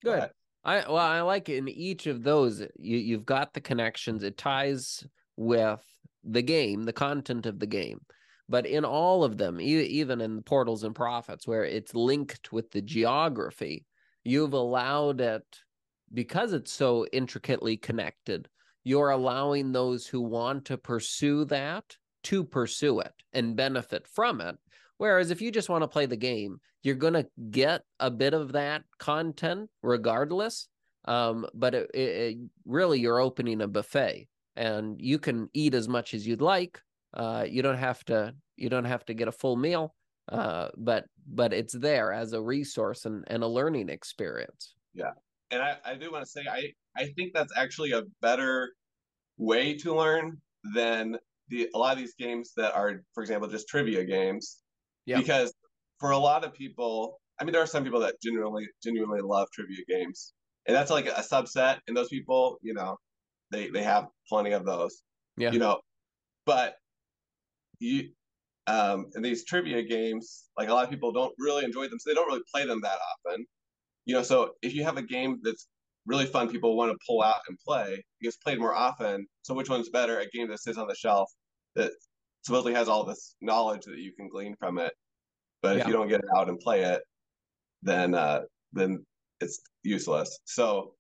Good. 0.03 0.19
But, 0.19 0.33
I 0.63 0.77
well, 0.87 0.97
I 0.97 1.21
like 1.21 1.49
in 1.49 1.67
each 1.67 2.07
of 2.07 2.23
those. 2.23 2.61
You 2.77 2.97
you've 2.97 3.25
got 3.25 3.53
the 3.53 3.61
connections. 3.61 4.23
It 4.23 4.37
ties 4.37 5.05
with 5.35 5.81
the 6.23 6.41
game, 6.41 6.83
the 6.83 6.93
content 6.93 7.45
of 7.45 7.59
the 7.59 7.67
game. 7.67 8.01
But 8.47 8.65
in 8.65 8.83
all 8.83 9.23
of 9.23 9.37
them, 9.37 9.61
even 9.61 10.19
in 10.21 10.43
portals 10.43 10.83
and 10.83 10.93
prophets, 10.93 11.47
where 11.47 11.63
it's 11.63 11.95
linked 11.95 12.51
with 12.51 12.69
the 12.71 12.81
geography, 12.81 13.85
you've 14.23 14.53
allowed 14.53 15.21
it 15.21 15.45
because 16.13 16.51
it's 16.51 16.71
so 16.71 17.05
intricately 17.13 17.77
connected. 17.77 18.49
You're 18.83 19.11
allowing 19.11 19.71
those 19.71 20.05
who 20.05 20.21
want 20.21 20.65
to 20.65 20.77
pursue 20.77 21.45
that 21.45 21.95
to 22.23 22.43
pursue 22.43 22.99
it 22.99 23.13
and 23.33 23.55
benefit 23.55 24.07
from 24.07 24.41
it. 24.41 24.57
Whereas 25.01 25.31
if 25.31 25.41
you 25.41 25.51
just 25.51 25.69
want 25.69 25.81
to 25.83 25.87
play 25.87 26.05
the 26.05 26.15
game, 26.15 26.59
you're 26.83 26.95
going 26.95 27.13
to 27.13 27.27
get 27.49 27.81
a 27.99 28.11
bit 28.11 28.33
of 28.33 28.51
that 28.51 28.83
content 28.99 29.69
regardless. 29.81 30.67
Um, 31.05 31.47
but 31.55 31.73
it, 31.73 31.89
it, 31.95 32.37
really, 32.65 32.99
you're 32.99 33.19
opening 33.19 33.61
a 33.61 33.67
buffet 33.67 34.27
and 34.55 35.01
you 35.01 35.17
can 35.17 35.49
eat 35.53 35.73
as 35.73 35.87
much 35.87 36.13
as 36.13 36.27
you'd 36.27 36.41
like 36.41 36.79
uh, 37.13 37.45
you 37.47 37.61
don't 37.61 37.77
have 37.77 38.03
to 38.05 38.33
you 38.55 38.69
don't 38.69 38.85
have 38.85 39.05
to 39.05 39.13
get 39.13 39.27
a 39.27 39.31
full 39.31 39.55
meal, 39.55 39.95
uh, 40.31 40.69
but 40.77 41.05
but 41.27 41.53
it's 41.53 41.73
there 41.73 42.11
as 42.11 42.33
a 42.33 42.41
resource 42.41 43.05
and, 43.05 43.23
and 43.27 43.43
a 43.43 43.47
learning 43.47 43.89
experience. 43.89 44.75
Yeah, 44.93 45.11
and 45.49 45.61
I, 45.61 45.77
I 45.83 45.95
do 45.95 46.11
want 46.11 46.23
to 46.23 46.29
say 46.29 46.45
I 46.49 46.71
I 46.95 47.07
think 47.15 47.33
that's 47.33 47.53
actually 47.57 47.91
a 47.91 48.03
better 48.21 48.71
way 49.37 49.75
to 49.77 49.95
learn 49.95 50.39
than 50.73 51.17
the 51.49 51.69
a 51.73 51.77
lot 51.77 51.93
of 51.93 51.99
these 51.99 52.15
games 52.15 52.53
that 52.55 52.73
are, 52.75 53.03
for 53.13 53.23
example, 53.23 53.49
just 53.49 53.67
trivia 53.67 54.05
games. 54.05 54.60
Yeah. 55.05 55.17
Because 55.17 55.53
for 55.99 56.11
a 56.11 56.17
lot 56.17 56.43
of 56.43 56.53
people, 56.53 57.19
I 57.39 57.43
mean, 57.43 57.53
there 57.53 57.61
are 57.61 57.67
some 57.67 57.83
people 57.83 57.99
that 58.01 58.15
genuinely 58.21 58.67
genuinely 58.83 59.21
love 59.21 59.47
trivia 59.53 59.83
games, 59.87 60.33
and 60.67 60.75
that's 60.75 60.91
like 60.91 61.07
a 61.07 61.23
subset. 61.23 61.79
And 61.87 61.97
those 61.97 62.09
people, 62.09 62.57
you 62.61 62.73
know, 62.73 62.97
they 63.51 63.69
they 63.69 63.83
have 63.83 64.07
plenty 64.29 64.51
of 64.51 64.65
those. 64.65 65.01
Yeah. 65.37 65.51
You 65.51 65.59
know, 65.59 65.79
but 66.45 66.75
you 67.79 68.09
um, 68.67 69.07
in 69.15 69.21
these 69.21 69.43
trivia 69.45 69.83
games, 69.83 70.45
like 70.57 70.69
a 70.69 70.73
lot 70.73 70.83
of 70.83 70.89
people 70.89 71.11
don't 71.11 71.33
really 71.39 71.65
enjoy 71.65 71.87
them, 71.87 71.99
so 71.99 72.09
they 72.09 72.13
don't 72.13 72.27
really 72.27 72.43
play 72.53 72.65
them 72.65 72.81
that 72.81 72.97
often. 73.27 73.45
You 74.05 74.15
know, 74.15 74.23
so 74.23 74.51
if 74.61 74.73
you 74.73 74.83
have 74.83 74.97
a 74.97 75.01
game 75.01 75.39
that's 75.43 75.67
really 76.05 76.25
fun, 76.25 76.49
people 76.49 76.75
want 76.75 76.91
to 76.91 76.97
pull 77.07 77.21
out 77.21 77.41
and 77.47 77.57
play, 77.65 77.93
it 77.93 78.23
gets 78.23 78.37
played 78.37 78.59
more 78.59 78.75
often. 78.75 79.27
So 79.43 79.53
which 79.53 79.69
one's 79.69 79.89
better? 79.89 80.19
A 80.19 80.27
game 80.29 80.49
that 80.49 80.59
sits 80.59 80.77
on 80.77 80.87
the 80.87 80.95
shelf 80.95 81.29
that 81.75 81.91
supposedly 82.43 82.73
has 82.73 82.87
all 82.87 83.03
this 83.03 83.35
knowledge 83.41 83.85
that 83.85 83.97
you 83.97 84.13
can 84.13 84.27
glean 84.27 84.55
from 84.59 84.77
it, 84.77 84.93
but 85.61 85.75
yeah. 85.75 85.81
if 85.81 85.87
you 85.87 85.93
don't 85.93 86.07
get 86.07 86.19
it 86.19 86.29
out 86.35 86.49
and 86.49 86.59
play 86.59 86.81
it, 86.81 87.01
then 87.83 88.15
uh, 88.15 88.41
then 88.73 89.05
it's 89.39 89.61
useless. 89.83 90.39
So 90.45 90.93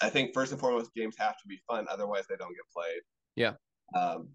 I 0.00 0.10
think 0.10 0.34
first 0.34 0.52
and 0.52 0.60
foremost, 0.60 0.94
games 0.94 1.16
have 1.18 1.36
to 1.36 1.48
be 1.48 1.58
fun, 1.68 1.86
otherwise 1.90 2.24
they 2.28 2.36
don't 2.36 2.54
get 2.54 2.64
played. 2.74 3.02
Yeah. 3.34 3.52
Um, 3.94 4.28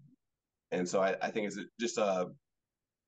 and 0.70 0.88
so 0.88 1.02
I, 1.02 1.16
I 1.22 1.30
think 1.30 1.46
it's 1.46 1.58
just 1.78 1.98
a 1.98 2.04
uh, 2.04 2.24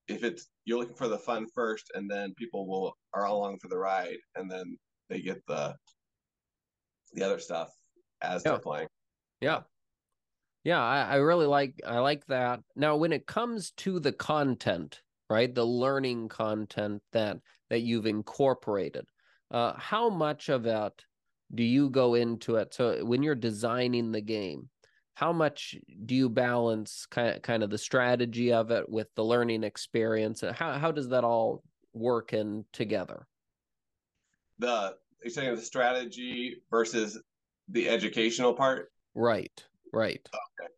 if 0.07 0.23
it's 0.23 0.49
you're 0.67 0.79
looking 0.79 0.97
for 0.97 1.09
the 1.09 1.19
fun 1.19 1.47
first, 1.55 1.91
and 1.95 2.11
then 2.11 2.35
people 2.37 2.67
will 2.67 2.95
are 3.15 3.25
along 3.25 3.59
for 3.59 3.69
the 3.69 3.79
ride, 3.79 4.19
and 4.37 4.51
then 4.51 4.77
they 5.09 5.21
get 5.21 5.43
the 5.47 5.75
the 7.15 7.25
other 7.25 7.39
stuff 7.39 7.71
as 8.23 8.43
yeah. 8.45 8.53
they're 8.53 8.61
playing. 8.61 8.89
Yeah. 9.41 9.61
Yeah, 10.65 10.83
I, 10.83 11.03
I 11.03 11.15
really 11.17 11.47
like 11.47 11.75
I 11.87 11.99
like 11.99 12.27
that. 12.27 12.61
Now 12.75 12.97
when 12.97 13.13
it 13.13 13.27
comes 13.27 13.71
to 13.79 14.01
the 14.01 14.13
content, 14.13 15.01
right? 15.29 15.55
The 15.55 15.65
learning 15.65 16.29
content 16.29 17.03
that 17.13 17.39
that 17.71 17.81
you've 17.81 18.07
incorporated. 18.07 19.05
Uh, 19.51 19.75
how 19.77 20.09
much 20.09 20.49
of 20.49 20.67
it 20.67 21.05
do 21.55 21.63
you 21.63 21.91
go 21.91 22.15
into 22.15 22.57
it? 22.57 22.75
So 22.75 23.05
when 23.05 23.23
you're 23.23 23.35
designing 23.35 24.11
the 24.11 24.21
game, 24.21 24.69
how 25.15 25.33
much 25.33 25.77
do 26.07 26.15
you 26.15 26.29
balance 26.29 27.07
kind 27.07 27.37
of, 27.37 27.43
kind 27.43 27.63
of 27.63 27.71
the 27.71 27.79
strategy 27.79 28.53
of 28.53 28.71
it 28.71 28.89
with 28.89 29.09
the 29.15 29.25
learning 29.25 29.63
experience? 29.65 30.43
and 30.43 30.57
How 30.57 30.79
how 30.79 30.91
does 30.91 31.11
that 31.11 31.25
all 31.25 31.63
work 31.93 32.33
in 32.33 32.65
together? 32.73 33.27
The 34.59 34.97
you're 35.23 35.31
saying 35.31 35.55
the 35.55 35.63
strategy 35.63 36.57
versus 36.71 37.19
the 37.69 37.89
educational 37.89 38.55
part? 38.55 38.91
Right, 39.15 39.65
right. 39.95 40.29
Okay. 40.35 40.73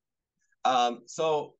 Um, 0.64 1.02
so 1.06 1.54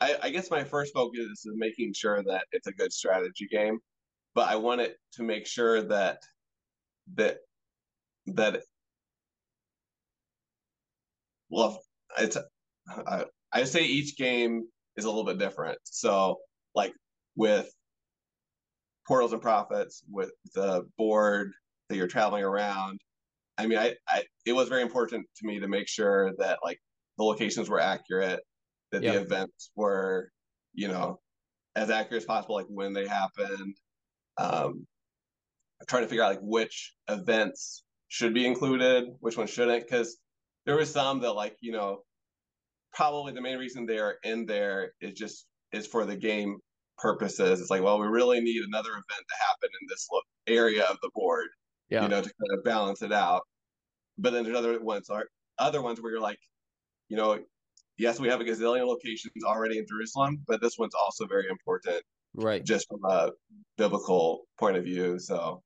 I, 0.00 0.16
I 0.24 0.30
guess 0.30 0.50
my 0.50 0.64
first 0.64 0.92
focus 0.92 1.20
is 1.20 1.46
making 1.54 1.92
sure 1.94 2.22
that 2.24 2.46
it's 2.52 2.66
a 2.66 2.72
good 2.72 2.92
strategy 2.92 3.46
game, 3.50 3.78
but 4.34 4.48
I 4.48 4.56
want 4.56 4.80
it 4.80 4.96
to 5.14 5.22
make 5.22 5.46
sure 5.46 5.82
that 5.82 6.18
that 7.14 7.38
that 8.26 8.62
well, 11.50 11.80
it's 12.18 12.36
I, 13.06 13.24
I 13.52 13.64
say 13.64 13.84
each 13.84 14.16
game 14.16 14.64
is 14.96 15.04
a 15.04 15.08
little 15.08 15.24
bit 15.24 15.38
different. 15.38 15.78
So 15.84 16.38
like 16.74 16.94
with 17.36 17.70
portals 19.06 19.32
and 19.32 19.42
prophets, 19.42 20.02
with 20.10 20.32
the 20.54 20.84
board 20.98 21.52
that 21.88 21.96
you're 21.96 22.08
traveling 22.08 22.44
around, 22.44 23.00
I 23.58 23.66
mean, 23.66 23.78
I, 23.78 23.94
I 24.08 24.22
it 24.46 24.52
was 24.52 24.68
very 24.68 24.82
important 24.82 25.26
to 25.36 25.46
me 25.46 25.60
to 25.60 25.68
make 25.68 25.88
sure 25.88 26.32
that 26.38 26.58
like 26.64 26.78
the 27.18 27.24
locations 27.24 27.68
were 27.68 27.80
accurate, 27.80 28.40
that 28.90 29.02
the 29.02 29.20
events 29.20 29.70
were, 29.76 30.30
you 30.74 30.88
know, 30.88 31.20
as 31.76 31.90
accurate 31.90 32.22
as 32.22 32.26
possible, 32.26 32.54
like 32.54 32.66
when 32.68 32.92
they 32.92 33.06
happened. 33.06 33.76
Um, 34.38 34.86
I'm 35.80 35.86
trying 35.88 36.02
to 36.04 36.08
figure 36.08 36.22
out 36.22 36.30
like 36.30 36.40
which 36.42 36.94
events 37.08 37.84
should 38.08 38.34
be 38.34 38.46
included, 38.46 39.08
which 39.20 39.36
one 39.36 39.46
shouldn't, 39.46 39.84
because 39.84 40.18
there 40.64 40.76
was 40.76 40.90
some 40.90 41.20
that 41.20 41.32
like 41.32 41.56
you 41.60 41.72
know 41.72 42.02
probably 42.92 43.32
the 43.32 43.40
main 43.40 43.58
reason 43.58 43.86
they 43.86 43.98
are 43.98 44.16
in 44.22 44.46
there 44.46 44.92
is 45.00 45.14
just 45.14 45.46
is 45.72 45.86
for 45.86 46.04
the 46.04 46.16
game 46.16 46.58
purposes. 46.98 47.60
It's 47.60 47.70
like, 47.70 47.82
well, 47.82 47.98
we 47.98 48.06
really 48.06 48.40
need 48.40 48.62
another 48.62 48.90
event 48.90 49.04
to 49.08 49.34
happen 49.46 49.70
in 49.80 49.86
this 49.88 50.08
area 50.46 50.84
of 50.84 50.98
the 51.02 51.10
board, 51.14 51.48
yeah. 51.92 52.02
you 52.02 52.08
know, 52.08 52.22
to 52.22 52.32
kind 52.40 52.58
of 52.58 52.64
balance 52.64 53.02
it 53.02 53.12
out. 53.12 53.42
But 54.16 54.32
then 54.32 54.44
there's 54.44 54.56
other 54.56 54.80
ones 54.80 55.10
are 55.10 55.26
other 55.58 55.82
ones 55.82 56.00
where 56.00 56.10
you're 56.10 56.20
like, 56.20 56.38
you 57.08 57.16
know, 57.16 57.38
yes, 57.98 58.18
we 58.18 58.28
have 58.28 58.40
a 58.40 58.44
gazillion 58.44 58.86
locations 58.86 59.44
already 59.44 59.78
in 59.78 59.86
Jerusalem, 59.86 60.42
but 60.46 60.60
this 60.62 60.78
one's 60.78 60.94
also 60.94 61.26
very 61.26 61.48
important, 61.48 62.02
right? 62.34 62.64
Just 62.64 62.86
from 62.88 63.00
a 63.04 63.30
biblical 63.76 64.44
point 64.58 64.76
of 64.76 64.84
view, 64.84 65.18
so 65.18 65.62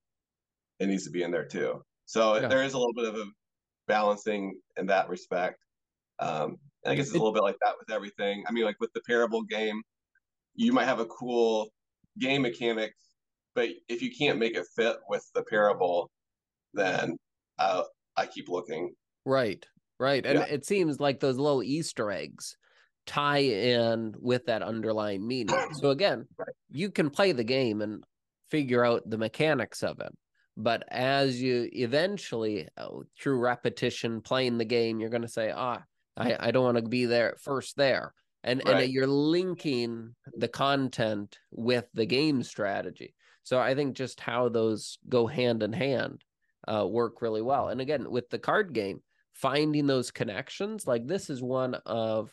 it 0.81 0.89
needs 0.89 1.05
to 1.05 1.11
be 1.11 1.23
in 1.23 1.31
there 1.31 1.47
too. 1.47 1.81
So 2.07 2.37
yeah. 2.37 2.49
there 2.49 2.65
is 2.65 2.75
a 2.75 2.79
little 2.79 2.95
bit 2.95 3.07
of 3.07 3.15
a 3.15 3.25
balancing 3.87 4.59
in 4.77 4.87
that 4.87 5.09
respect. 5.09 5.59
Um, 6.19 6.57
I 6.85 6.95
guess 6.95 7.07
it's 7.07 7.15
a 7.15 7.19
little 7.19 7.33
bit 7.33 7.43
like 7.43 7.57
that 7.65 7.75
with 7.79 7.95
everything. 7.95 8.45
I 8.49 8.53
mean, 8.53 8.65
like 8.65 8.81
with 8.81 8.93
the 8.95 9.03
parable 9.07 9.43
game, 9.43 9.81
you 10.55 10.73
might 10.73 10.85
have 10.85 11.01
a 11.01 11.07
cool 11.07 11.69
game 12.19 12.43
mechanic, 12.43 12.93
but 13.55 13.69
if 13.89 14.03
you 14.03 14.11
can't 14.17 14.39
make 14.39 14.57
it 14.57 14.67
fit 14.77 14.97
with 15.09 15.25
the 15.35 15.43
parable, 15.43 16.11
then 16.77 17.17
uh, 17.59 17.83
I 18.17 18.27
keep 18.27 18.49
looking. 18.49 18.95
Right, 19.25 19.65
right, 19.99 20.25
and 20.25 20.39
yeah. 20.39 20.47
it 20.47 20.65
seems 20.65 21.01
like 21.01 21.21
those 21.21 21.39
little 21.39 21.63
Easter 21.63 22.11
eggs 22.11 22.57
tie 23.07 23.39
in 23.39 24.15
with 24.19 24.47
that 24.47 24.63
underlying 24.63 25.27
meaning. 25.27 25.57
So 25.75 25.91
again, 25.91 26.27
right. 26.39 26.49
you 26.71 26.91
can 26.91 27.11
play 27.11 27.33
the 27.33 27.45
game 27.45 27.83
and 27.83 28.05
figure 28.51 28.85
out 28.85 29.09
the 29.09 29.19
mechanics 29.19 29.83
of 29.83 30.01
it. 30.01 30.13
But 30.57 30.85
as 30.89 31.41
you 31.41 31.69
eventually, 31.73 32.69
uh, 32.77 32.89
through 33.21 33.41
repetition, 33.41 34.23
playing 34.23 34.59
the 34.59 34.65
game, 34.65 35.01
you're 35.01 35.11
going 35.11 35.23
to 35.23 35.29
say, 35.29 35.53
ah, 35.55 35.83
I, 36.17 36.37
I 36.41 36.51
don't 36.51 36.65
want 36.65 36.79
to 36.79 36.83
be 36.83 37.05
there 37.05 37.37
first 37.43 37.77
there. 37.77 38.15
And, 38.43 38.63
right. 38.65 38.85
and 38.85 38.93
you're 38.93 39.07
linking 39.07 40.15
the 40.37 40.49
content 40.49 41.39
with 41.51 41.87
the 41.93 42.07
game 42.07 42.43
strategy. 42.43 43.15
So 43.43 43.59
I 43.59 43.75
think 43.75 43.97
just 43.97 44.21
how 44.21 44.49
those 44.49 44.99
go 45.09 45.27
hand 45.27 45.63
in 45.63 45.73
hand 45.73 46.25
uh, 46.67 46.87
work 46.87 47.23
really 47.23 47.43
well. 47.43 47.69
And 47.69 47.81
again, 47.81 48.11
with 48.11 48.31
the 48.31 48.39
card 48.39 48.73
game, 48.73 49.01
finding 49.33 49.87
those 49.87 50.11
connections, 50.11 50.87
like 50.87 51.07
this 51.07 51.31
is 51.31 51.43
one 51.43 51.75
of 51.87 52.31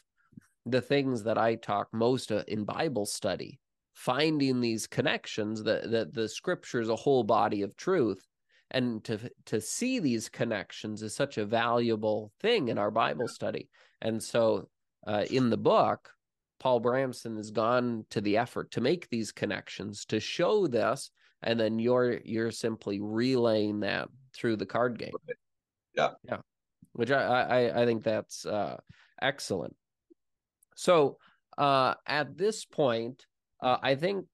the 0.66 0.82
things 0.82 1.24
that 1.24 1.38
I 1.38 1.56
talk 1.56 1.90
most 1.94 2.32
uh, 2.32 2.44
in 2.48 2.64
Bible 2.64 3.06
study 3.06 3.60
finding 3.94 4.60
these 4.60 4.88
connections 4.88 5.64
that 5.64 5.90
that 5.92 6.14
the 6.14 6.28
scripture 6.28 6.82
is 6.82 6.90
a 6.90 6.96
whole 6.96 7.24
body 7.24 7.62
of 7.62 7.76
truth. 7.78 8.26
And 8.72 9.04
to 9.04 9.30
to 9.46 9.62
see 9.62 10.00
these 10.00 10.30
connections 10.30 11.04
is 11.04 11.16
such 11.16 11.38
a 11.38 11.46
valuable 11.46 12.32
thing 12.42 12.70
in 12.70 12.78
our 12.78 12.90
bible 12.92 13.28
study. 13.28 13.70
And 14.02 14.22
so 14.22 14.68
uh, 15.06 15.26
in 15.30 15.50
the 15.50 15.58
book 15.58 16.10
paul 16.60 16.82
bramson 16.82 17.36
has 17.36 17.52
gone 17.52 18.06
to 18.10 18.22
the 18.22 18.38
effort 18.38 18.72
to 18.72 18.80
make 18.80 19.10
these 19.10 19.34
connections 19.34 20.06
to 20.06 20.20
show 20.20 20.66
this 20.66 21.12
and 21.44 21.60
then 21.60 21.80
you're 21.80 22.20
you're 22.24 22.52
simply 22.52 23.00
relaying 23.00 23.82
that 23.82 24.10
through 24.34 24.56
the 24.56 24.66
card 24.66 24.98
game. 24.98 25.14
Yeah. 25.96 26.12
Yeah. 26.24 26.38
Which 26.94 27.12
i 27.12 27.22
i, 27.22 27.82
I 27.82 27.86
think 27.86 28.04
that's 28.04 28.46
uh, 28.46 28.78
excellent. 29.22 29.76
So 30.76 31.18
uh, 31.58 31.96
at 32.08 32.38
this 32.38 32.66
point 32.66 33.26
uh, 33.62 33.78
I 33.82 33.96
think 33.96 34.26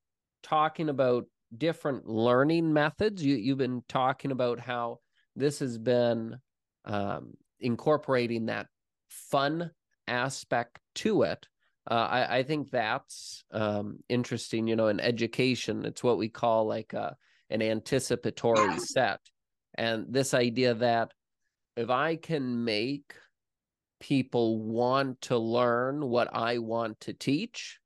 talking 0.42 0.90
about 0.90 1.26
different 1.56 2.08
learning 2.08 2.74
methods, 2.74 3.24
you, 3.24 3.36
you've 3.36 3.58
been 3.58 3.84
talking 3.88 4.32
about 4.32 4.60
how 4.60 5.00
this 5.36 5.60
has 5.60 5.78
been 5.78 6.38
um, 6.86 7.34
incorporating 7.60 8.48
that 8.48 8.68
fun 9.10 9.72
aspect 10.08 10.80
to 10.96 11.24
it. 11.24 11.48
Uh, 11.90 11.94
I, 11.94 12.38
I, 12.38 12.44
think 12.44 12.70
that's 12.70 13.44
um, 13.52 13.98
interesting. 14.10 14.68
You 14.68 14.76
know, 14.76 14.90
in 14.90 15.00
education, 15.00 15.86
it's 15.86 16.04
what 16.04 16.20
we 16.20 16.30
call 16.30 16.68
like 16.68 16.94
a, 16.94 17.02
uh, 17.02 17.14
an 17.50 17.64
anticipatory 17.64 18.78
set. 18.80 19.20
And 19.74 20.06
this 20.08 20.36
idea 20.36 20.76
that 20.76 21.12
if 21.76 21.90
I 21.90 22.16
can 22.16 22.64
make 22.64 23.16
people 24.00 24.60
want 24.60 25.22
to 25.22 25.38
learn 25.38 26.06
what 26.08 26.30
I 26.34 26.60
want 26.60 27.00
to 27.02 27.14
teach, 27.14 27.80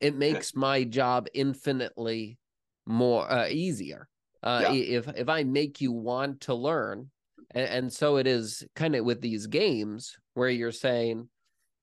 it 0.00 0.14
makes 0.14 0.54
my 0.54 0.84
job 0.84 1.26
infinitely 1.34 2.38
more 2.86 3.30
uh, 3.30 3.48
easier. 3.48 4.08
Uh, 4.42 4.60
yeah. 4.64 4.98
If 4.98 5.08
if 5.16 5.28
I 5.28 5.44
make 5.44 5.80
you 5.80 5.90
want 5.92 6.42
to 6.42 6.54
learn, 6.54 7.10
and, 7.50 7.68
and 7.68 7.92
so 7.92 8.16
it 8.16 8.26
is 8.26 8.64
kind 8.76 8.94
of 8.94 9.04
with 9.04 9.20
these 9.20 9.46
games 9.46 10.16
where 10.34 10.50
you're 10.50 10.72
saying, 10.72 11.28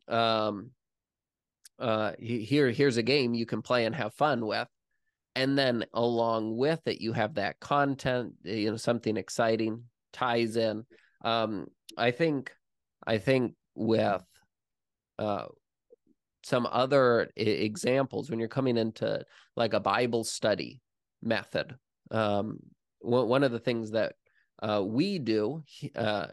um, 0.08 0.72
uh, 1.82 2.14
here 2.20 2.70
here's 2.72 2.98
a 2.98 3.04
game 3.04 3.34
you 3.34 3.46
can 3.46 3.62
play 3.62 3.86
and 3.86 3.96
have 3.96 4.14
fun 4.14 4.46
with, 4.46 4.68
and 5.36 5.58
then 5.58 5.86
along 5.94 6.56
with 6.58 6.80
it 6.86 7.02
you 7.02 7.14
have 7.14 7.36
that 7.36 7.60
content, 7.60 8.34
you 8.44 8.72
know, 8.72 8.78
something 8.78 9.18
exciting 9.18 9.84
ties 10.14 10.56
in. 10.56 10.86
Um, 11.24 11.68
I 11.98 12.12
think 12.12 12.54
I 13.06 13.18
think 13.18 13.54
with 13.76 14.24
uh, 15.20 15.46
some 16.44 16.68
other 16.72 17.30
I- 17.38 17.42
examples 17.42 18.30
when 18.30 18.40
you're 18.40 18.48
coming 18.48 18.78
into 18.78 19.24
like 19.56 19.74
a 19.74 19.80
Bible 19.80 20.24
study 20.24 20.80
method. 21.22 21.76
Um, 22.10 22.60
one, 23.00 23.28
one 23.28 23.44
of 23.44 23.52
the 23.52 23.60
things 23.60 23.92
that 23.92 24.14
uh, 24.62 24.84
we 24.86 25.20
do 25.20 25.64
uh, 25.96 26.28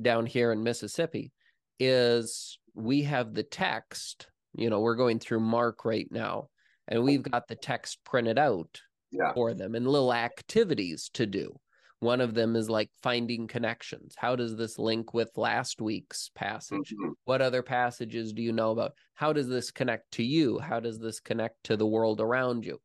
down 0.00 0.26
here 0.26 0.52
in 0.52 0.62
Mississippi 0.62 1.32
is 1.78 2.58
we 2.74 3.02
have 3.02 3.34
the 3.34 3.42
text. 3.42 4.28
You 4.54 4.70
know, 4.70 4.80
we're 4.80 4.96
going 4.96 5.18
through 5.18 5.40
Mark 5.40 5.84
right 5.84 6.08
now, 6.10 6.48
and 6.86 7.02
we've 7.02 7.22
got 7.22 7.48
the 7.48 7.54
text 7.54 7.98
printed 8.04 8.38
out 8.38 8.80
yeah. 9.10 9.32
for 9.34 9.54
them 9.54 9.74
and 9.74 9.86
little 9.86 10.12
activities 10.12 11.10
to 11.14 11.26
do. 11.26 11.58
One 12.00 12.20
of 12.20 12.34
them 12.34 12.54
is 12.54 12.70
like 12.70 12.90
finding 13.02 13.48
connections. 13.48 14.14
How 14.16 14.36
does 14.36 14.56
this 14.56 14.78
link 14.78 15.14
with 15.14 15.36
last 15.36 15.80
week's 15.80 16.30
passage? 16.34 16.94
Mm-hmm. 16.94 17.10
What 17.24 17.42
other 17.42 17.62
passages 17.62 18.32
do 18.32 18.40
you 18.40 18.52
know 18.52 18.70
about? 18.70 18.92
How 19.14 19.32
does 19.32 19.48
this 19.48 19.72
connect 19.72 20.12
to 20.12 20.22
you? 20.22 20.60
How 20.60 20.78
does 20.78 21.00
this 21.00 21.18
connect 21.18 21.64
to 21.64 21.76
the 21.76 21.86
world 21.86 22.20
around 22.20 22.64
you? 22.64 22.80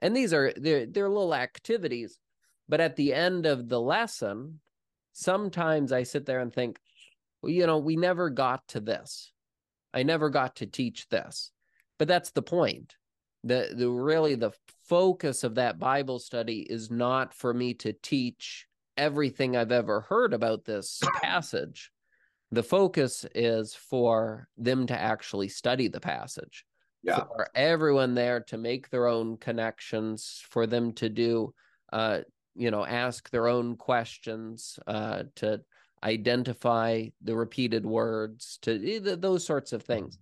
And 0.00 0.16
these 0.16 0.32
are 0.32 0.52
they're 0.56 0.86
they're 0.86 1.08
little 1.08 1.34
activities, 1.34 2.18
but 2.68 2.80
at 2.80 2.96
the 2.96 3.12
end 3.12 3.44
of 3.46 3.68
the 3.68 3.80
lesson, 3.80 4.60
sometimes 5.12 5.92
I 5.92 6.02
sit 6.02 6.26
there 6.26 6.40
and 6.40 6.52
think, 6.52 6.78
well, 7.42 7.52
you 7.52 7.66
know, 7.66 7.78
we 7.78 7.96
never 7.96 8.30
got 8.30 8.66
to 8.68 8.80
this. 8.80 9.32
I 9.96 10.04
never 10.04 10.30
got 10.30 10.56
to 10.56 10.66
teach 10.66 11.08
this. 11.08 11.50
But 11.98 12.06
that's 12.06 12.30
the 12.30 12.42
point. 12.42 12.94
The 13.42 13.70
the 13.72 13.88
really 13.88 14.34
the 14.34 14.52
focus 14.84 15.42
of 15.42 15.56
that 15.56 15.78
Bible 15.78 16.18
study 16.18 16.60
is 16.60 16.90
not 16.90 17.34
for 17.34 17.52
me 17.52 17.74
to 17.74 17.92
teach 17.92 18.66
everything 18.96 19.56
I've 19.56 19.72
ever 19.72 20.02
heard 20.02 20.32
about 20.32 20.64
this 20.64 21.00
passage, 21.22 21.90
the 22.50 22.62
focus 22.62 23.24
is 23.34 23.74
for 23.74 24.48
them 24.56 24.86
to 24.86 24.98
actually 24.98 25.48
study 25.48 25.88
the 25.88 26.00
passage. 26.00 26.64
Yeah. 27.02 27.24
For 27.24 27.48
everyone 27.54 28.14
there 28.14 28.40
to 28.48 28.58
make 28.58 28.90
their 28.90 29.06
own 29.06 29.36
connections, 29.36 30.42
for 30.50 30.66
them 30.66 30.92
to 30.94 31.08
do, 31.08 31.54
uh, 31.92 32.20
you 32.54 32.70
know, 32.70 32.84
ask 32.84 33.30
their 33.30 33.46
own 33.46 33.76
questions, 33.76 34.78
uh, 34.86 35.24
to 35.36 35.60
identify 36.06 37.06
the 37.20 37.34
repeated 37.34 37.84
words, 37.84 38.58
to 38.62 38.96
eh, 38.96 39.16
those 39.18 39.44
sorts 39.44 39.72
of 39.72 39.82
mm-hmm. 39.82 40.04
things. 40.04 40.18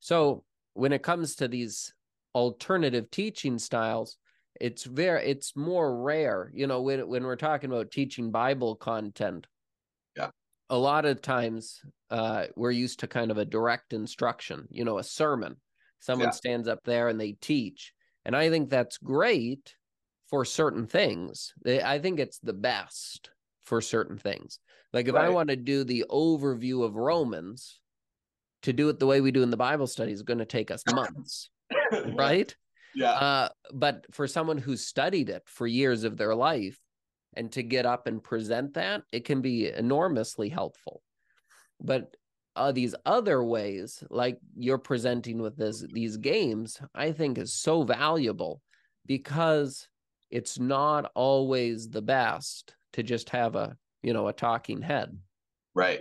So 0.00 0.44
when 0.74 0.92
it 0.92 1.02
comes 1.02 1.36
to 1.36 1.48
these 1.48 1.94
alternative 2.34 3.10
teaching 3.10 3.58
styles, 3.58 4.18
it's 4.60 4.84
very 4.84 5.24
it's 5.24 5.56
more 5.56 6.02
rare 6.02 6.50
you 6.54 6.66
know 6.66 6.82
when 6.82 7.08
when 7.08 7.24
we're 7.24 7.36
talking 7.36 7.70
about 7.70 7.90
teaching 7.90 8.30
bible 8.30 8.76
content. 8.76 9.46
Yeah. 10.16 10.30
A 10.68 10.76
lot 10.76 11.06
of 11.06 11.22
times 11.22 11.80
uh 12.10 12.46
we're 12.54 12.70
used 12.70 13.00
to 13.00 13.06
kind 13.06 13.30
of 13.30 13.38
a 13.38 13.46
direct 13.46 13.92
instruction 13.92 14.68
you 14.70 14.84
know 14.84 14.98
a 14.98 15.04
sermon. 15.04 15.56
Someone 16.00 16.28
yeah. 16.28 16.32
stands 16.32 16.68
up 16.68 16.80
there 16.84 17.08
and 17.08 17.18
they 17.18 17.32
teach. 17.32 17.92
And 18.24 18.36
i 18.36 18.50
think 18.50 18.68
that's 18.68 18.98
great 18.98 19.74
for 20.28 20.44
certain 20.44 20.86
things. 20.86 21.54
Eh, 21.66 21.80
I 21.84 21.98
think 21.98 22.20
it's 22.20 22.38
the 22.38 22.52
best 22.52 23.30
for 23.64 23.80
certain 23.80 24.18
things 24.18 24.58
like 24.92 25.08
if 25.08 25.14
right. 25.14 25.26
i 25.26 25.28
want 25.28 25.48
to 25.48 25.56
do 25.56 25.84
the 25.84 26.04
overview 26.10 26.84
of 26.84 26.96
romans 26.96 27.80
to 28.62 28.72
do 28.72 28.88
it 28.88 28.98
the 28.98 29.06
way 29.06 29.20
we 29.20 29.30
do 29.30 29.42
in 29.42 29.50
the 29.50 29.56
bible 29.56 29.86
study 29.86 30.12
is 30.12 30.22
going 30.22 30.38
to 30.38 30.44
take 30.44 30.70
us 30.70 30.82
months 30.92 31.50
right 32.14 32.56
yeah. 32.94 33.12
Uh, 33.12 33.48
but 33.72 34.06
for 34.10 34.26
someone 34.26 34.58
who's 34.58 34.86
studied 34.86 35.28
it 35.30 35.42
for 35.46 35.66
years 35.66 36.04
of 36.04 36.16
their 36.16 36.34
life 36.34 36.78
and 37.34 37.50
to 37.52 37.62
get 37.62 37.86
up 37.86 38.06
and 38.06 38.22
present 38.22 38.74
that, 38.74 39.02
it 39.12 39.24
can 39.24 39.40
be 39.40 39.70
enormously 39.70 40.48
helpful. 40.48 41.02
But 41.80 42.14
uh, 42.54 42.72
these 42.72 42.94
other 43.06 43.42
ways, 43.42 44.04
like 44.10 44.38
you're 44.56 44.78
presenting 44.78 45.40
with 45.40 45.56
this 45.56 45.84
these 45.92 46.18
games, 46.18 46.80
I 46.94 47.12
think 47.12 47.38
is 47.38 47.54
so 47.54 47.82
valuable 47.82 48.60
because 49.06 49.88
it's 50.30 50.58
not 50.58 51.10
always 51.14 51.88
the 51.88 52.02
best 52.02 52.74
to 52.92 53.02
just 53.02 53.30
have 53.30 53.56
a 53.56 53.76
you 54.02 54.12
know 54.12 54.28
a 54.28 54.32
talking 54.32 54.82
head. 54.82 55.16
Right. 55.74 56.00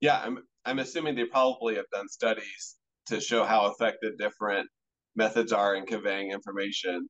Yeah, 0.00 0.20
I'm 0.22 0.38
I'm 0.64 0.78
assuming 0.78 1.14
they 1.14 1.24
probably 1.24 1.76
have 1.76 1.86
done 1.92 2.08
studies 2.08 2.76
to 3.06 3.20
show 3.20 3.44
how 3.44 3.66
effective 3.66 4.18
different 4.18 4.68
methods 5.16 5.52
are 5.52 5.74
in 5.74 5.86
conveying 5.86 6.30
information. 6.30 7.08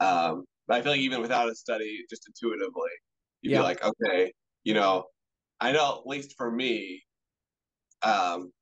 Um, 0.00 0.44
but 0.66 0.76
I 0.76 0.82
feel 0.82 0.92
like 0.92 1.00
even 1.00 1.22
without 1.22 1.48
a 1.48 1.54
study, 1.54 2.04
just 2.10 2.28
intuitively, 2.28 2.90
you'd 3.42 3.52
yeah. 3.52 3.58
be 3.58 3.64
like, 3.64 3.82
okay, 3.82 4.32
you 4.64 4.74
know, 4.74 5.04
I 5.60 5.72
know 5.72 6.00
at 6.00 6.06
least 6.06 6.34
for 6.36 6.50
me, 6.50 7.02
um, 8.02 8.52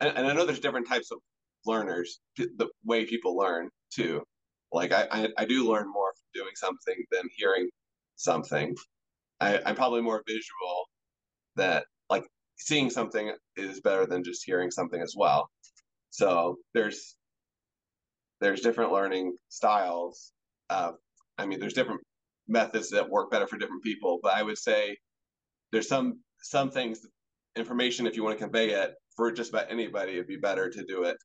and, 0.00 0.16
and 0.16 0.26
I 0.26 0.32
know 0.32 0.44
there's 0.44 0.60
different 0.60 0.88
types 0.88 1.10
of 1.12 1.18
learners, 1.66 2.20
the 2.36 2.68
way 2.84 3.06
people 3.06 3.36
learn 3.36 3.70
too. 3.90 4.22
Like 4.72 4.92
I, 4.92 5.06
I, 5.10 5.28
I 5.38 5.44
do 5.44 5.70
learn 5.70 5.90
more 5.90 6.12
from 6.12 6.42
doing 6.42 6.52
something 6.56 7.04
than 7.10 7.22
hearing 7.36 7.68
something. 8.16 8.76
I, 9.40 9.60
I'm 9.64 9.74
probably 9.74 10.02
more 10.02 10.22
visual 10.26 10.88
that 11.56 11.84
like 12.08 12.24
seeing 12.58 12.90
something 12.90 13.32
is 13.56 13.80
better 13.80 14.06
than 14.06 14.24
just 14.24 14.44
hearing 14.44 14.70
something 14.70 15.00
as 15.00 15.14
well. 15.16 15.48
So 16.10 16.56
there's 16.74 17.16
there's 18.40 18.60
different 18.60 18.92
learning 18.92 19.36
styles. 19.48 20.32
Uh, 20.68 20.92
I 21.38 21.46
mean, 21.46 21.60
there's 21.60 21.74
different 21.74 22.00
methods 22.48 22.90
that 22.90 23.08
work 23.08 23.30
better 23.30 23.46
for 23.46 23.58
different 23.58 23.82
people, 23.82 24.18
but 24.22 24.34
I 24.34 24.42
would 24.42 24.58
say 24.58 24.96
there's 25.72 25.88
some 25.88 26.20
some 26.42 26.70
things, 26.70 27.00
information 27.56 28.06
if 28.06 28.16
you 28.16 28.24
want 28.24 28.38
to 28.38 28.44
convey 28.44 28.70
it 28.70 28.94
for 29.16 29.30
just 29.32 29.50
about 29.50 29.70
anybody, 29.70 30.12
it'd 30.12 30.26
be 30.26 30.36
better 30.36 30.70
to 30.70 30.84
do 30.84 31.04
it 31.04 31.16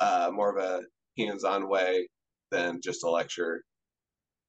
uh, 0.00 0.30
more 0.32 0.56
of 0.56 0.62
a 0.62 0.82
hands-on 1.18 1.68
way 1.68 2.08
than 2.50 2.80
just 2.82 3.04
a 3.04 3.10
lecture 3.10 3.62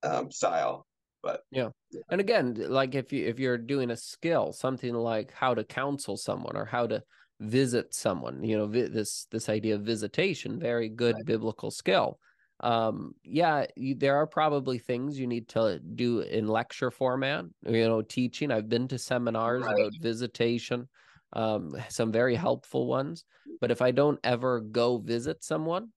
um, 0.04 0.32
style. 0.32 0.86
But 1.23 1.41
yeah, 1.51 1.69
and 2.10 2.21
again, 2.21 2.56
like 2.69 2.95
if 2.95 3.12
you 3.12 3.25
if 3.25 3.39
you're 3.39 3.58
doing 3.58 3.91
a 3.91 3.97
skill, 3.97 4.53
something 4.53 4.93
like 4.93 5.32
how 5.32 5.53
to 5.53 5.63
counsel 5.63 6.17
someone 6.17 6.56
or 6.56 6.65
how 6.65 6.88
to 6.88 7.03
visit 7.39 7.93
someone 7.93 8.43
you 8.43 8.58
know 8.58 8.65
vi- 8.65 8.88
this 8.88 9.27
this 9.30 9.47
idea 9.47 9.75
of 9.75 9.82
visitation 9.82 10.60
very 10.60 10.89
good 10.89 11.15
right. 11.15 11.25
biblical 11.25 11.69
skill 11.69 12.19
um 12.62 13.13
yeah 13.23 13.65
you, 13.75 13.93
there 13.93 14.15
are 14.15 14.25
probably 14.25 14.80
things 14.80 15.19
you 15.19 15.27
need 15.27 15.47
to 15.47 15.80
do 15.80 16.21
in 16.21 16.47
lecture 16.47 16.89
format 16.89 17.45
you 17.67 17.88
know 17.88 18.01
teaching 18.01 18.51
i've 18.51 18.67
been 18.67 18.88
to 18.88 18.97
seminars 18.97 19.63
right. 19.63 19.75
about 19.75 19.91
visitation 20.01 20.88
um 21.34 21.75
some 21.89 22.12
very 22.12 22.34
helpful 22.34 22.88
ones 22.88 23.23
but 23.62 23.69
if 23.69 23.82
i 23.82 23.91
don't 23.91 24.19
ever 24.23 24.60
go 24.60 24.97
visit 24.97 25.43
someone 25.43 25.89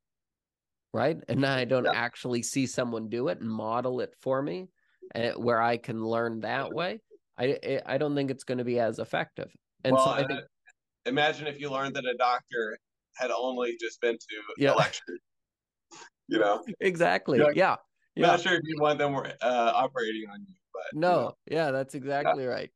right 0.93 1.17
and 1.29 1.47
i 1.47 1.65
don't 1.65 1.87
yeah. 1.87 1.93
actually 1.95 2.43
see 2.43 2.67
someone 2.67 3.09
do 3.09 3.29
it 3.29 3.41
and 3.41 3.51
model 3.51 4.01
it 4.01 4.15
for 4.21 4.43
me 4.43 4.69
Eh, 5.15 5.33
where 5.33 5.61
i 5.61 5.77
can 5.77 6.05
learn 6.05 6.41
that 6.41 6.73
way 6.73 7.01
i 7.37 7.59
eh, 7.63 7.81
i 7.85 7.99
don't 7.99 8.15
think 8.15 8.31
it's 8.31 8.45
going 8.45 8.59
to 8.59 8.65
be 8.65 8.79
as 8.79 8.99
effective 8.99 9.51
and 9.85 9.95
well, 9.95 10.05
so 10.05 10.11
i 10.11 10.25
think 10.25 10.39
uh, 10.39 10.43
imagine 11.07 11.47
if 11.47 11.61
you 11.61 11.71
learned 11.71 11.97
that 11.97 12.05
a 12.05 12.17
doctor 12.17 12.79
had 13.21 13.31
only 13.31 13.77
just 13.81 14.01
been 14.01 14.15
to 14.15 14.37
yeah. 14.57 14.73
a 14.73 14.75
lecture. 14.75 15.19
You 16.29 16.39
know, 16.39 16.65
exactly. 16.81 17.39
Yeah. 17.39 17.77
yeah. 18.15 18.27
Not 18.27 18.41
sure 18.41 18.55
if 18.55 18.63
you 18.65 18.77
want 18.81 18.99
them 18.99 19.15
uh, 19.17 19.73
operating 19.75 20.25
on 20.33 20.41
you, 20.41 20.55
but 20.73 20.99
no, 20.99 21.11
you 21.11 21.17
know. 21.17 21.35
yeah, 21.47 21.71
that's 21.73 21.95
exactly 21.95 22.45
yeah. 22.45 22.51
right. 22.51 22.71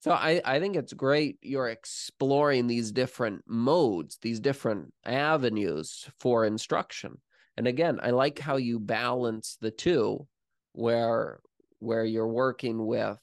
So 0.00 0.12
I, 0.12 0.40
I 0.44 0.58
think 0.58 0.76
it's 0.76 0.92
great 0.92 1.38
you're 1.42 1.68
exploring 1.68 2.66
these 2.66 2.90
different 2.90 3.42
modes, 3.46 4.18
these 4.20 4.40
different 4.40 4.92
avenues 5.04 6.08
for 6.18 6.44
instruction. 6.44 7.20
And 7.56 7.68
again, 7.68 8.00
I 8.02 8.10
like 8.10 8.38
how 8.38 8.56
you 8.56 8.80
balance 8.80 9.58
the 9.60 9.70
two 9.70 10.26
where 10.72 11.40
where 11.78 12.04
you're 12.04 12.28
working 12.28 12.86
with 12.86 13.18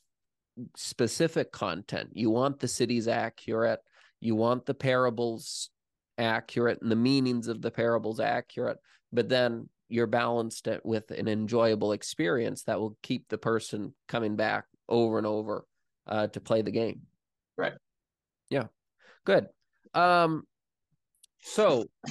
specific 0.76 1.52
content. 1.52 2.10
You 2.14 2.30
want 2.30 2.60
the 2.60 2.68
cities 2.68 3.08
accurate, 3.08 3.80
you 4.20 4.36
want 4.36 4.66
the 4.66 4.74
parables 4.74 5.70
accurate 6.18 6.82
and 6.82 6.92
the 6.92 6.96
meanings 6.96 7.48
of 7.48 7.62
the 7.62 7.72
parables 7.72 8.20
accurate, 8.20 8.78
but 9.14 9.30
then 9.30 9.70
you're 9.88 10.08
balanced 10.08 10.68
it 10.68 10.86
with 10.86 11.10
an 11.12 11.28
enjoyable 11.28 11.94
experience 11.94 12.64
that 12.64 12.80
will 12.80 12.98
keep 13.02 13.28
the 13.30 13.38
person 13.38 13.94
coming 14.08 14.36
back 14.36 14.66
over 14.88 15.18
and 15.18 15.26
over 15.26 15.66
uh, 16.08 16.28
to 16.28 16.40
play 16.40 16.62
the 16.62 16.72
game. 16.72 17.02
Right. 17.58 17.74
Yeah. 18.50 18.66
Good. 19.26 19.48
Um, 19.94 20.44
so 21.42 21.86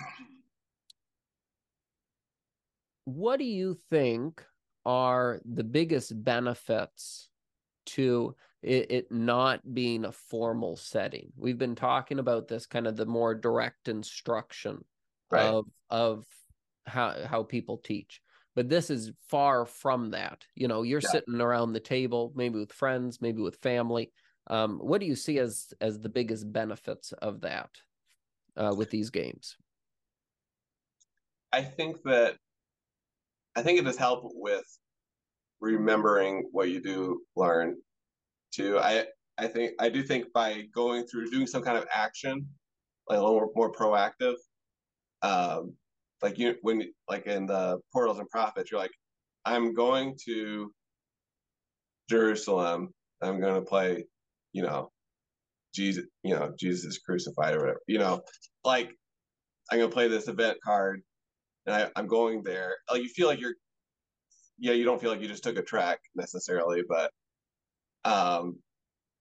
what 3.04 3.38
do 3.38 3.44
you 3.44 3.78
think 3.90 4.42
are 4.88 5.38
the 5.44 5.62
biggest 5.62 6.24
benefits 6.24 7.28
to 7.84 8.34
it, 8.62 8.90
it, 8.90 9.12
not 9.12 9.74
being 9.74 10.06
a 10.06 10.12
formal 10.12 10.76
setting. 10.76 11.30
We've 11.36 11.58
been 11.58 11.74
talking 11.74 12.18
about 12.18 12.48
this 12.48 12.64
kind 12.64 12.86
of 12.86 12.96
the 12.96 13.04
more 13.04 13.34
direct 13.34 13.88
instruction 13.88 14.82
right. 15.30 15.44
of 15.44 15.66
of 15.90 16.24
how 16.86 17.14
how 17.26 17.42
people 17.42 17.76
teach. 17.76 18.22
But 18.56 18.70
this 18.70 18.88
is 18.88 19.12
far 19.28 19.66
from 19.66 20.10
that. 20.12 20.44
You 20.54 20.68
know, 20.68 20.82
you're 20.82 21.02
yeah. 21.02 21.10
sitting 21.10 21.40
around 21.42 21.74
the 21.74 21.80
table, 21.80 22.32
maybe 22.34 22.58
with 22.58 22.72
friends, 22.72 23.20
maybe 23.20 23.42
with 23.42 23.56
family. 23.56 24.10
Um, 24.46 24.78
what 24.78 25.00
do 25.00 25.06
you 25.06 25.16
see 25.16 25.38
as 25.38 25.74
as 25.82 26.00
the 26.00 26.08
biggest 26.08 26.50
benefits 26.50 27.12
of 27.12 27.42
that 27.42 27.68
uh, 28.56 28.74
with 28.74 28.88
these 28.88 29.10
games? 29.10 29.54
I 31.52 31.62
think 31.62 32.02
that 32.04 32.38
I 33.58 33.62
think 33.62 33.80
it 33.80 33.86
has 33.86 33.96
helped 33.96 34.32
with 34.36 34.64
remembering 35.60 36.48
what 36.52 36.68
you 36.68 36.80
do 36.80 37.22
learn 37.34 37.76
too. 38.52 38.78
I 38.78 39.06
I 39.36 39.48
think 39.48 39.72
I 39.80 39.88
do 39.88 40.04
think 40.04 40.32
by 40.32 40.62
going 40.72 41.06
through 41.06 41.30
doing 41.32 41.48
some 41.48 41.62
kind 41.64 41.76
of 41.76 41.84
action, 41.92 42.46
like 43.08 43.18
a 43.18 43.20
little 43.20 43.50
more, 43.56 43.72
proactive, 43.72 44.36
um, 45.22 45.74
like 46.22 46.38
you 46.38 46.54
when 46.62 46.84
like 47.08 47.26
in 47.26 47.46
the 47.46 47.80
portals 47.92 48.20
and 48.20 48.28
prophets, 48.30 48.70
you're 48.70 48.80
like, 48.80 48.92
I'm 49.44 49.74
going 49.74 50.16
to 50.26 50.70
Jerusalem. 52.08 52.90
I'm 53.20 53.40
going 53.40 53.56
to 53.56 53.62
play, 53.62 54.04
you 54.52 54.62
know, 54.62 54.92
Jesus, 55.74 56.04
you 56.22 56.36
know, 56.36 56.54
Jesus 56.56 56.84
is 56.84 56.98
crucified 56.98 57.56
or 57.56 57.58
whatever. 57.58 57.80
You 57.88 57.98
know, 57.98 58.20
like 58.64 58.92
I'm 59.72 59.78
going 59.78 59.90
to 59.90 59.94
play 59.94 60.06
this 60.06 60.28
event 60.28 60.58
card, 60.64 61.02
and 61.68 61.76
I, 61.76 61.90
I'm 61.96 62.06
going 62.06 62.42
there. 62.42 62.76
Like 62.90 63.02
you 63.02 63.08
feel 63.08 63.28
like 63.28 63.40
you're, 63.40 63.54
yeah, 64.58 64.72
you 64.72 64.84
don't 64.84 65.00
feel 65.00 65.10
like 65.10 65.20
you 65.20 65.28
just 65.28 65.44
took 65.44 65.58
a 65.58 65.62
track 65.62 66.00
necessarily, 66.14 66.82
but 66.88 67.10
um, 68.04 68.56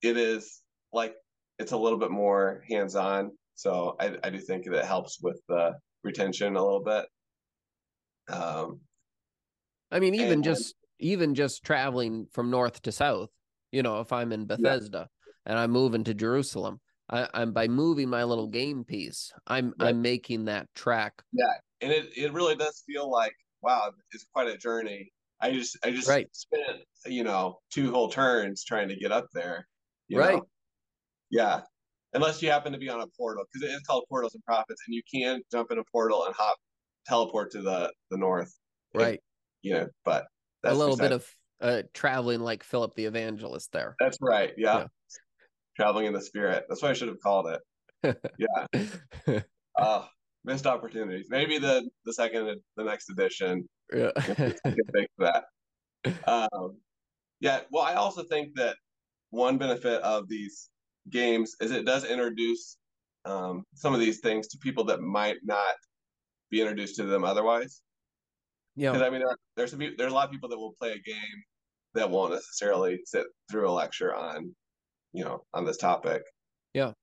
it 0.01 0.17
is 0.17 0.61
like 0.93 1.15
it's 1.59 1.73
a 1.73 1.77
little 1.77 1.99
bit 1.99 2.11
more 2.11 2.63
hands 2.69 2.95
on. 2.95 3.31
So 3.55 3.95
I, 3.99 4.15
I 4.23 4.29
do 4.29 4.39
think 4.39 4.65
that 4.65 4.85
helps 4.85 5.19
with 5.21 5.41
the 5.49 5.75
retention 6.03 6.55
a 6.55 6.63
little 6.63 6.83
bit. 6.83 7.05
Um, 8.29 8.79
I 9.91 9.99
mean, 9.99 10.15
even 10.15 10.33
and, 10.33 10.43
just 10.43 10.75
even 10.99 11.35
just 11.35 11.63
traveling 11.63 12.27
from 12.31 12.49
north 12.49 12.81
to 12.83 12.91
south, 12.91 13.29
you 13.71 13.83
know, 13.83 13.99
if 13.99 14.13
I'm 14.13 14.31
in 14.31 14.45
Bethesda 14.45 15.09
yeah. 15.09 15.51
and 15.51 15.59
I'm 15.59 15.71
moving 15.71 16.03
to 16.05 16.13
Jerusalem, 16.13 16.79
I, 17.09 17.27
am 17.33 17.51
by 17.51 17.67
moving 17.67 18.09
my 18.09 18.23
little 18.23 18.47
game 18.47 18.83
piece, 18.83 19.31
I'm 19.45 19.73
right. 19.79 19.89
I'm 19.89 20.01
making 20.01 20.45
that 20.45 20.67
track. 20.75 21.21
Yeah, 21.33 21.45
and 21.81 21.91
it, 21.91 22.09
it 22.15 22.33
really 22.33 22.55
does 22.55 22.83
feel 22.85 23.09
like 23.09 23.33
wow, 23.61 23.91
it's 24.11 24.25
quite 24.33 24.47
a 24.47 24.57
journey. 24.57 25.11
I 25.41 25.51
just 25.51 25.77
I 25.83 25.91
just 25.91 26.07
right. 26.07 26.27
spent 26.31 26.79
you 27.05 27.23
know 27.23 27.59
two 27.71 27.91
whole 27.91 28.09
turns 28.09 28.63
trying 28.63 28.89
to 28.89 28.95
get 28.95 29.11
up 29.11 29.27
there. 29.33 29.67
right. 30.11 30.35
Know? 30.35 30.47
Yeah. 31.29 31.61
Unless 32.13 32.41
you 32.41 32.49
happen 32.49 32.71
to 32.71 32.79
be 32.79 32.89
on 32.89 33.01
a 33.01 33.07
portal, 33.17 33.43
because 33.51 33.69
it 33.69 33.73
is 33.73 33.81
called 33.81 34.05
Portals 34.09 34.33
and 34.33 34.43
Prophets, 34.45 34.81
and 34.87 34.95
you 34.95 35.01
can 35.13 35.41
jump 35.51 35.71
in 35.71 35.77
a 35.77 35.83
portal 35.91 36.25
and 36.25 36.33
hop 36.33 36.55
teleport 37.05 37.51
to 37.51 37.61
the 37.61 37.91
the 38.09 38.17
north. 38.17 38.53
Right. 38.93 39.19
You 39.61 39.73
know, 39.73 39.87
but 40.05 40.25
a 40.63 40.73
little 40.73 40.97
bit 40.97 41.11
of 41.11 41.27
uh, 41.61 41.83
traveling 41.93 42.39
like 42.39 42.63
Philip 42.63 42.95
the 42.95 43.05
Evangelist 43.05 43.71
there. 43.71 43.95
That's 43.99 44.17
right. 44.21 44.53
Yeah. 44.57 44.79
yeah. 44.79 44.85
Traveling 45.75 46.05
in 46.05 46.13
the 46.13 46.21
spirit. 46.21 46.65
That's 46.69 46.81
what 46.81 46.91
I 46.91 46.93
should 46.93 47.09
have 47.09 47.19
called 47.21 47.47
it. 48.03 48.17
yeah. 48.37 49.39
uh, 49.77 50.05
missed 50.47 50.65
opportunities. 50.65 51.27
Maybe 51.29 51.59
the 51.59 51.87
the 52.05 52.13
second 52.13 52.59
the 52.75 52.83
next 52.83 53.09
edition. 53.09 53.67
Yeah. 53.93 54.11
fix 54.19 55.13
that. 55.19 55.43
Um, 56.25 56.77
yeah. 57.39 57.59
Well, 57.69 57.83
I 57.83 57.93
also 57.93 58.23
think 58.23 58.55
that 58.55 58.75
one 59.29 59.57
benefit 59.57 60.01
of 60.01 60.27
these 60.27 60.69
games 61.09 61.55
is 61.61 61.71
it 61.71 61.85
does 61.85 62.05
introduce 62.05 62.77
um, 63.25 63.63
some 63.75 63.93
of 63.93 63.99
these 63.99 64.19
things 64.21 64.47
to 64.47 64.57
people 64.57 64.85
that 64.85 65.01
might 65.01 65.37
not 65.43 65.75
be 66.49 66.61
introduced 66.61 66.95
to 66.95 67.03
them 67.03 67.23
otherwise. 67.23 67.81
Yeah. 68.75 68.91
Because 68.91 69.05
I 69.05 69.09
mean, 69.09 69.19
there, 69.19 69.35
there's 69.57 69.71
some, 69.71 69.79
there's 69.79 70.11
a 70.11 70.15
lot 70.15 70.25
of 70.25 70.31
people 70.31 70.49
that 70.49 70.57
will 70.57 70.75
play 70.79 70.91
a 70.91 70.99
game 70.99 71.43
that 71.93 72.09
won't 72.09 72.33
necessarily 72.33 72.99
sit 73.05 73.25
through 73.51 73.69
a 73.69 73.71
lecture 73.71 74.15
on, 74.15 74.55
you 75.13 75.25
know, 75.25 75.43
on 75.53 75.65
this 75.65 75.77
topic. 75.77 76.21
Yeah. 76.73 76.93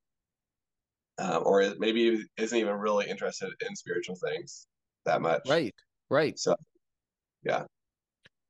Um, 1.19 1.43
or 1.45 1.75
maybe 1.79 2.25
isn't 2.37 2.59
even 2.59 2.75
really 2.75 3.09
interested 3.09 3.51
in 3.67 3.77
spiritual 3.77 4.17
things 4.17 4.67
that 5.05 5.23
much. 5.23 5.43
Right. 5.49 5.75
Right. 6.11 6.39
So, 6.39 6.57
yeah. 7.45 7.65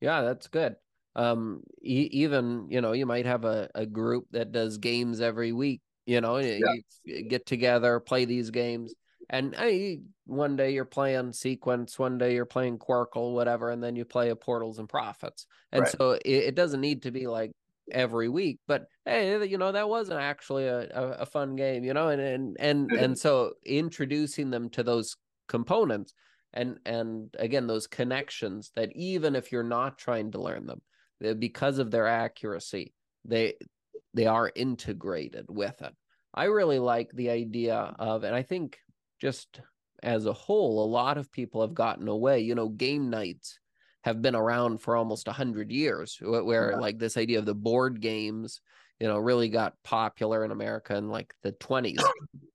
Yeah, 0.00 0.22
that's 0.22 0.46
good. 0.46 0.76
Um, 1.14 1.62
e- 1.82 2.08
even 2.12 2.68
you 2.70 2.80
know, 2.80 2.92
you 2.92 3.06
might 3.06 3.26
have 3.26 3.44
a, 3.44 3.68
a 3.74 3.86
group 3.86 4.26
that 4.32 4.50
does 4.50 4.78
games 4.78 5.20
every 5.20 5.52
week. 5.52 5.82
You 6.06 6.20
know, 6.20 6.38
yeah. 6.38 6.58
you 7.04 7.28
get 7.28 7.46
together, 7.46 8.00
play 8.00 8.24
these 8.24 8.50
games 8.50 8.94
and 9.30 9.54
hey, 9.54 10.00
one 10.26 10.56
day 10.56 10.72
you're 10.72 10.84
playing 10.84 11.32
sequence, 11.32 11.98
one 11.98 12.18
day 12.18 12.34
you're 12.34 12.44
playing 12.44 12.78
Qwirkle, 12.78 13.34
whatever, 13.34 13.70
and 13.70 13.82
then 13.82 13.96
you 13.96 14.04
play 14.04 14.30
a 14.30 14.36
Portals 14.36 14.78
and 14.78 14.88
Prophets. 14.88 15.46
And 15.72 15.82
right. 15.82 15.96
so 15.98 16.12
it, 16.12 16.20
it, 16.24 16.54
doesn't 16.54 16.80
need 16.80 17.02
to 17.02 17.10
be 17.10 17.26
like 17.26 17.52
every 17.90 18.28
week, 18.28 18.58
but 18.66 18.86
hey, 19.04 19.44
you 19.46 19.58
know 19.58 19.72
that 19.72 19.88
wasn't 19.88 20.20
actually 20.20 20.66
a, 20.66 20.88
a, 20.94 21.08
a 21.20 21.26
fun 21.26 21.56
game, 21.56 21.84
you 21.84 21.94
know, 21.94 22.08
and 22.08 22.20
and 22.20 22.56
and 22.58 22.92
and 22.98 23.18
so 23.18 23.54
introducing 23.64 24.50
them 24.50 24.70
to 24.70 24.82
those 24.82 25.16
components 25.48 26.14
and 26.52 26.78
and 26.86 27.34
again 27.38 27.66
those 27.66 27.86
connections 27.86 28.70
that 28.76 28.90
even 28.94 29.36
if 29.36 29.52
you're 29.52 29.62
not 29.62 29.98
trying 29.98 30.30
to 30.32 30.40
learn 30.40 30.66
them, 30.66 30.80
because 31.38 31.78
of 31.78 31.90
their 31.90 32.06
accuracy, 32.06 32.92
they 33.24 33.54
they 34.14 34.26
are 34.26 34.50
integrated 34.54 35.46
with 35.48 35.82
it. 35.82 35.94
I 36.32 36.44
really 36.44 36.78
like 36.78 37.10
the 37.12 37.30
idea 37.30 37.94
of, 37.98 38.24
and 38.24 38.34
I 38.34 38.42
think 38.42 38.78
just 39.20 39.60
as 40.02 40.26
a 40.26 40.32
whole, 40.32 40.84
a 40.84 40.86
lot 40.90 41.18
of 41.18 41.32
people 41.32 41.60
have 41.60 41.74
gotten 41.74 42.08
away. 42.08 42.40
You 42.40 42.54
know, 42.54 42.68
game 42.68 43.10
nights 43.10 43.58
have 44.04 44.20
been 44.20 44.34
around 44.34 44.82
for 44.82 44.96
almost 44.96 45.26
100 45.26 45.72
years, 45.72 46.18
where 46.20 46.72
yeah. 46.72 46.76
like 46.76 46.98
this 46.98 47.16
idea 47.16 47.38
of 47.38 47.46
the 47.46 47.54
board 47.54 48.02
games, 48.02 48.60
you 49.00 49.08
know, 49.08 49.16
really 49.16 49.48
got 49.48 49.82
popular 49.82 50.44
in 50.44 50.50
America 50.50 50.94
in 50.94 51.08
like 51.08 51.34
the 51.42 51.52
20s 51.52 52.02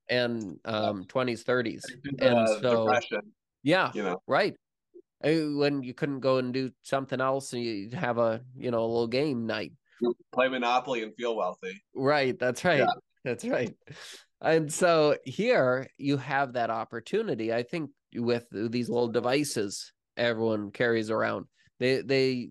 and 0.08 0.60
um, 0.64 1.04
20s, 1.06 1.42
30s. 1.42 1.82
And 2.20 2.38
uh, 2.38 2.60
so, 2.60 2.84
depression, 2.84 3.32
yeah, 3.64 3.90
you 3.94 4.04
know, 4.04 4.22
right. 4.28 4.54
When 5.22 5.82
you 5.82 5.92
couldn't 5.92 6.20
go 6.20 6.38
and 6.38 6.54
do 6.54 6.70
something 6.84 7.20
else 7.20 7.52
and 7.52 7.62
you 7.62 7.90
have 7.94 8.18
a, 8.18 8.40
you 8.56 8.70
know, 8.70 8.78
a 8.78 8.86
little 8.86 9.08
game 9.08 9.44
night. 9.44 9.72
Play 10.32 10.48
Monopoly 10.48 11.02
and 11.02 11.12
feel 11.16 11.36
wealthy. 11.36 11.82
Right. 11.94 12.38
That's 12.38 12.64
right. 12.64 12.78
Yeah. 12.78 12.86
That's 13.24 13.44
right. 13.44 13.74
And 14.40 14.72
so 14.72 15.16
here 15.24 15.88
you 15.98 16.16
have 16.16 16.54
that 16.54 16.70
opportunity. 16.70 17.52
I 17.52 17.64
think 17.64 17.90
with 18.14 18.46
these 18.50 18.88
little 18.88 19.08
devices 19.08 19.92
everyone 20.16 20.70
carries 20.70 21.10
around, 21.10 21.46
they 21.78 22.02
they 22.02 22.50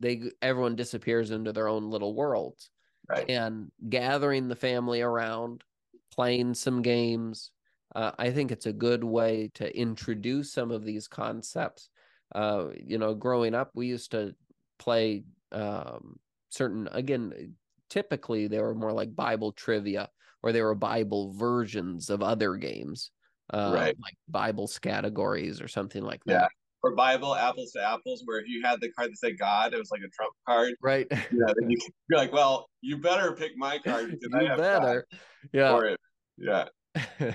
they 0.00 0.22
everyone 0.42 0.76
disappears 0.76 1.30
into 1.30 1.52
their 1.52 1.68
own 1.68 1.90
little 1.90 2.14
worlds. 2.14 2.70
Right. 3.08 3.28
And 3.28 3.70
gathering 3.88 4.48
the 4.48 4.56
family 4.56 5.00
around, 5.00 5.64
playing 6.12 6.54
some 6.54 6.80
games, 6.82 7.50
uh, 7.94 8.12
I 8.18 8.30
think 8.30 8.52
it's 8.52 8.66
a 8.66 8.72
good 8.72 9.02
way 9.02 9.50
to 9.54 9.76
introduce 9.76 10.52
some 10.52 10.70
of 10.70 10.84
these 10.84 11.08
concepts. 11.08 11.88
Uh, 12.32 12.68
you 12.76 12.98
know, 12.98 13.14
growing 13.14 13.54
up, 13.54 13.72
we 13.74 13.88
used 13.88 14.12
to 14.12 14.34
play 14.78 15.24
um, 15.52 16.18
certain 16.50 16.88
again. 16.92 17.54
Typically, 17.88 18.46
they 18.46 18.60
were 18.60 18.74
more 18.74 18.92
like 18.92 19.16
Bible 19.16 19.50
trivia 19.50 20.08
or 20.42 20.52
they 20.52 20.62
were 20.62 20.74
Bible 20.74 21.32
versions 21.32 22.08
of 22.10 22.22
other 22.22 22.56
games, 22.56 23.10
uh, 23.52 23.72
right? 23.74 23.96
Like 24.00 24.16
Bible 24.28 24.70
categories 24.80 25.60
or 25.60 25.68
something 25.68 26.02
like 26.02 26.22
that. 26.24 26.50
Or 26.82 26.94
Bible 26.94 27.34
apples 27.34 27.72
to 27.72 27.86
apples, 27.86 28.22
where 28.24 28.40
if 28.40 28.48
you 28.48 28.62
had 28.64 28.80
the 28.80 28.90
card 28.92 29.10
that 29.10 29.18
said 29.18 29.38
God, 29.38 29.74
it 29.74 29.78
was 29.78 29.90
like 29.90 30.00
a 30.00 30.08
trump 30.08 30.32
card, 30.48 30.74
right? 30.80 31.06
Yeah, 31.10 31.52
then 31.58 31.70
you 31.70 31.78
are 32.14 32.16
like, 32.16 32.32
well, 32.32 32.68
you 32.80 32.96
better 32.96 33.32
pick 33.32 33.52
my 33.56 33.78
card 33.78 34.06
because 34.10 34.28
you 34.32 34.46
I 34.46 34.50
have 34.50 34.58
better, 34.58 35.06
God 35.52 35.96
yeah, 36.38 36.64
yeah. 36.94 37.34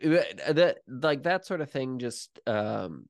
that 0.52 0.78
like 0.86 1.24
that 1.24 1.44
sort 1.44 1.60
of 1.60 1.70
thing, 1.70 1.98
just 1.98 2.38
um, 2.46 3.06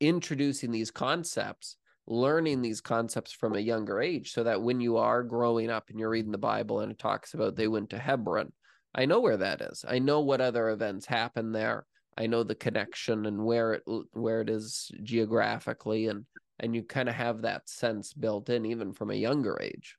introducing 0.00 0.70
these 0.70 0.90
concepts 0.90 1.76
learning 2.10 2.60
these 2.60 2.80
concepts 2.80 3.32
from 3.32 3.54
a 3.54 3.60
younger 3.60 4.00
age 4.00 4.32
so 4.32 4.42
that 4.42 4.60
when 4.60 4.80
you 4.80 4.96
are 4.96 5.22
growing 5.22 5.70
up 5.70 5.88
and 5.88 5.98
you're 5.98 6.10
reading 6.10 6.32
the 6.32 6.38
Bible 6.38 6.80
and 6.80 6.90
it 6.90 6.98
talks 6.98 7.34
about 7.34 7.54
they 7.54 7.68
went 7.68 7.90
to 7.90 7.98
Hebron, 7.98 8.52
I 8.94 9.06
know 9.06 9.20
where 9.20 9.36
that 9.36 9.60
is. 9.60 9.84
I 9.88 10.00
know 10.00 10.20
what 10.20 10.40
other 10.40 10.68
events 10.70 11.06
happened 11.06 11.54
there. 11.54 11.86
I 12.20 12.26
know 12.26 12.42
the 12.42 12.54
connection 12.54 13.24
and 13.24 13.46
where 13.46 13.72
it 13.72 13.82
where 14.12 14.42
it 14.42 14.50
is 14.50 14.90
geographically 15.02 16.08
and 16.08 16.26
and 16.58 16.74
you 16.74 16.82
kind 16.82 17.08
of 17.08 17.14
have 17.14 17.40
that 17.40 17.66
sense 17.66 18.12
built 18.12 18.50
in 18.50 18.66
even 18.66 18.92
from 18.92 19.10
a 19.10 19.14
younger 19.14 19.58
age. 19.58 19.96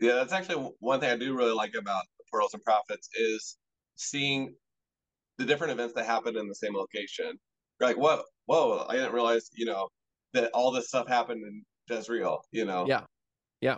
Yeah, 0.00 0.14
that's 0.14 0.32
actually 0.32 0.72
one 0.78 1.00
thing 1.00 1.10
I 1.10 1.16
do 1.16 1.36
really 1.36 1.52
like 1.52 1.74
about 1.74 2.04
Portals 2.30 2.54
and 2.54 2.64
Prophets 2.64 3.10
is 3.14 3.58
seeing 3.96 4.54
the 5.36 5.44
different 5.44 5.72
events 5.72 5.92
that 5.96 6.06
happen 6.06 6.38
in 6.38 6.48
the 6.48 6.54
same 6.54 6.74
location. 6.74 7.38
You're 7.78 7.88
like, 7.90 7.98
whoa, 7.98 8.22
whoa, 8.46 8.86
I 8.88 8.94
didn't 8.94 9.12
realize, 9.12 9.50
you 9.54 9.66
know, 9.66 9.88
that 10.32 10.50
all 10.54 10.70
this 10.70 10.88
stuff 10.88 11.08
happened 11.08 11.42
in 11.46 11.62
Jezreel, 11.94 12.40
you 12.52 12.64
know? 12.64 12.86
Yeah. 12.88 13.02
Yeah. 13.60 13.76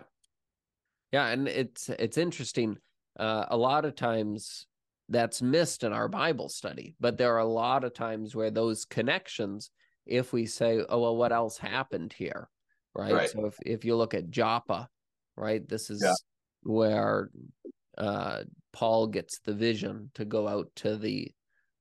Yeah. 1.11 1.27
And 1.27 1.49
it's, 1.49 1.89
it's 1.89 2.17
interesting. 2.17 2.77
Uh, 3.19 3.45
a 3.49 3.57
lot 3.57 3.83
of 3.83 3.95
times 3.95 4.67
that's 5.13 5.41
missed 5.41 5.83
in 5.83 5.93
our 5.93 6.07
Bible 6.07 6.49
study, 6.49 6.95
but 6.99 7.17
there 7.17 7.35
are 7.35 7.39
a 7.39 7.45
lot 7.45 7.83
of 7.83 7.93
times 7.93 8.35
where 8.35 8.51
those 8.51 8.85
connections, 8.85 9.71
if 10.05 10.33
we 10.33 10.45
say, 10.45 10.83
oh, 10.89 10.99
well, 10.99 11.15
what 11.15 11.31
else 11.31 11.57
happened 11.57 12.13
here? 12.13 12.49
Right. 12.95 13.13
right. 13.13 13.29
So 13.29 13.45
if, 13.45 13.55
if 13.65 13.85
you 13.85 13.95
look 13.95 14.13
at 14.13 14.29
Joppa, 14.29 14.89
right, 15.35 15.67
this 15.67 15.89
is 15.89 16.01
yeah. 16.03 16.13
where 16.63 17.29
uh, 17.97 18.43
Paul 18.71 19.07
gets 19.07 19.39
the 19.39 19.53
vision 19.53 20.11
to 20.15 20.25
go 20.25 20.47
out 20.47 20.69
to 20.77 20.97
the 20.97 21.31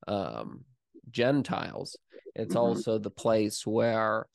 um, 0.06 0.64
Gentiles. 1.10 1.96
It's 2.34 2.54
mm-hmm. 2.54 2.58
also 2.58 2.98
the 2.98 3.10
place 3.10 3.66
where 3.66 4.26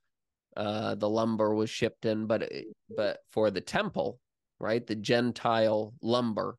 uh, 0.55 0.95
the 0.95 1.09
lumber 1.09 1.53
was 1.53 1.69
shipped 1.69 2.05
in, 2.05 2.25
but 2.25 2.51
but 2.95 3.19
for 3.29 3.51
the 3.51 3.61
temple, 3.61 4.19
right, 4.59 4.85
the 4.85 4.95
Gentile 4.95 5.93
lumber 6.01 6.57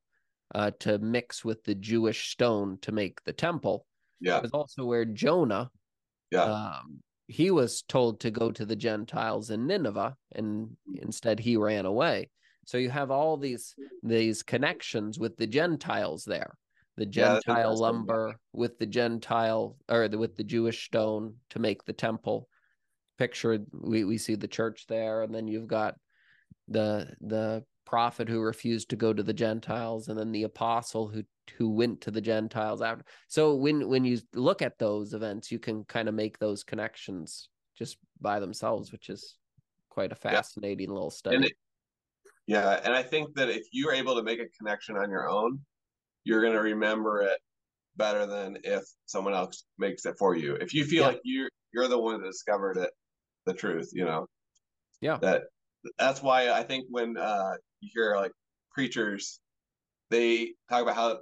uh, 0.54 0.70
to 0.80 0.98
mix 0.98 1.44
with 1.44 1.64
the 1.64 1.74
Jewish 1.74 2.30
stone 2.30 2.78
to 2.82 2.92
make 2.92 3.22
the 3.24 3.32
temple. 3.32 3.86
Yeah, 4.20 4.38
It 4.38 4.42
was 4.42 4.52
also 4.52 4.84
where 4.84 5.04
Jonah, 5.04 5.70
yeah, 6.30 6.44
um, 6.44 7.00
he 7.26 7.50
was 7.50 7.82
told 7.82 8.20
to 8.20 8.30
go 8.30 8.50
to 8.50 8.64
the 8.64 8.76
Gentiles 8.76 9.50
in 9.50 9.66
Nineveh, 9.66 10.16
and 10.34 10.76
instead 10.94 11.38
he 11.38 11.56
ran 11.56 11.86
away. 11.86 12.30
So 12.64 12.78
you 12.78 12.90
have 12.90 13.10
all 13.10 13.36
these 13.36 13.74
these 14.02 14.42
connections 14.42 15.18
with 15.18 15.36
the 15.36 15.46
Gentiles 15.46 16.24
there. 16.24 16.54
The 16.96 17.06
Gentile 17.06 17.56
yeah, 17.56 17.66
lumber 17.66 18.36
with 18.52 18.78
the 18.78 18.86
Gentile 18.86 19.76
or 19.88 20.08
the, 20.08 20.18
with 20.18 20.36
the 20.36 20.44
Jewish 20.44 20.84
stone 20.84 21.36
to 21.50 21.60
make 21.60 21.84
the 21.84 21.92
temple 21.92 22.48
picture 23.18 23.58
we, 23.72 24.04
we 24.04 24.18
see 24.18 24.34
the 24.34 24.48
church 24.48 24.86
there 24.88 25.22
and 25.22 25.34
then 25.34 25.48
you've 25.48 25.66
got 25.66 25.94
the 26.68 27.12
the 27.20 27.64
prophet 27.88 28.28
who 28.28 28.40
refused 28.40 28.90
to 28.90 28.96
go 28.96 29.14
to 29.14 29.22
the 29.22 29.32
gentiles 29.32 30.08
and 30.08 30.18
then 30.18 30.30
the 30.30 30.42
apostle 30.42 31.08
who 31.08 31.22
who 31.56 31.70
went 31.70 32.00
to 32.02 32.10
the 32.10 32.20
gentiles 32.20 32.82
after 32.82 33.02
so 33.28 33.54
when 33.54 33.88
when 33.88 34.04
you 34.04 34.18
look 34.34 34.60
at 34.60 34.78
those 34.78 35.14
events 35.14 35.50
you 35.50 35.58
can 35.58 35.82
kind 35.84 36.06
of 36.06 36.14
make 36.14 36.38
those 36.38 36.62
connections 36.62 37.48
just 37.76 37.96
by 38.20 38.38
themselves 38.38 38.92
which 38.92 39.08
is 39.08 39.38
quite 39.98 40.12
a 40.12 40.14
fascinating 40.14 40.90
yeah. 40.90 40.94
little 40.94 41.10
study. 41.10 41.36
And 41.36 41.44
it, 41.46 41.52
yeah, 42.46 42.80
and 42.84 42.94
I 42.94 43.02
think 43.02 43.34
that 43.34 43.48
if 43.48 43.66
you're 43.72 43.92
able 43.92 44.14
to 44.14 44.22
make 44.22 44.38
a 44.38 44.46
connection 44.56 44.96
on 44.96 45.10
your 45.10 45.28
own, 45.28 45.58
you're 46.22 46.40
going 46.40 46.52
to 46.52 46.60
remember 46.60 47.22
it 47.22 47.38
better 47.96 48.24
than 48.24 48.58
if 48.62 48.84
someone 49.06 49.34
else 49.34 49.64
makes 49.76 50.06
it 50.06 50.14
for 50.16 50.36
you. 50.36 50.54
If 50.54 50.72
you 50.72 50.84
feel 50.84 51.02
yeah. 51.02 51.08
like 51.08 51.20
you're 51.24 51.50
you're 51.74 51.88
the 51.88 51.98
one 51.98 52.20
that 52.20 52.28
discovered 52.28 52.76
it, 52.76 52.90
the 53.44 53.54
truth, 53.54 53.90
you 53.92 54.04
know. 54.04 54.26
Yeah. 55.00 55.18
That 55.20 55.42
that's 55.98 56.22
why 56.22 56.50
I 56.50 56.62
think 56.62 56.84
when 56.90 57.16
uh, 57.16 57.54
you 57.80 57.90
hear 57.92 58.16
like 58.16 58.32
preachers, 58.72 59.40
they 60.10 60.52
talk 60.68 60.82
about 60.82 60.96
how 60.96 61.18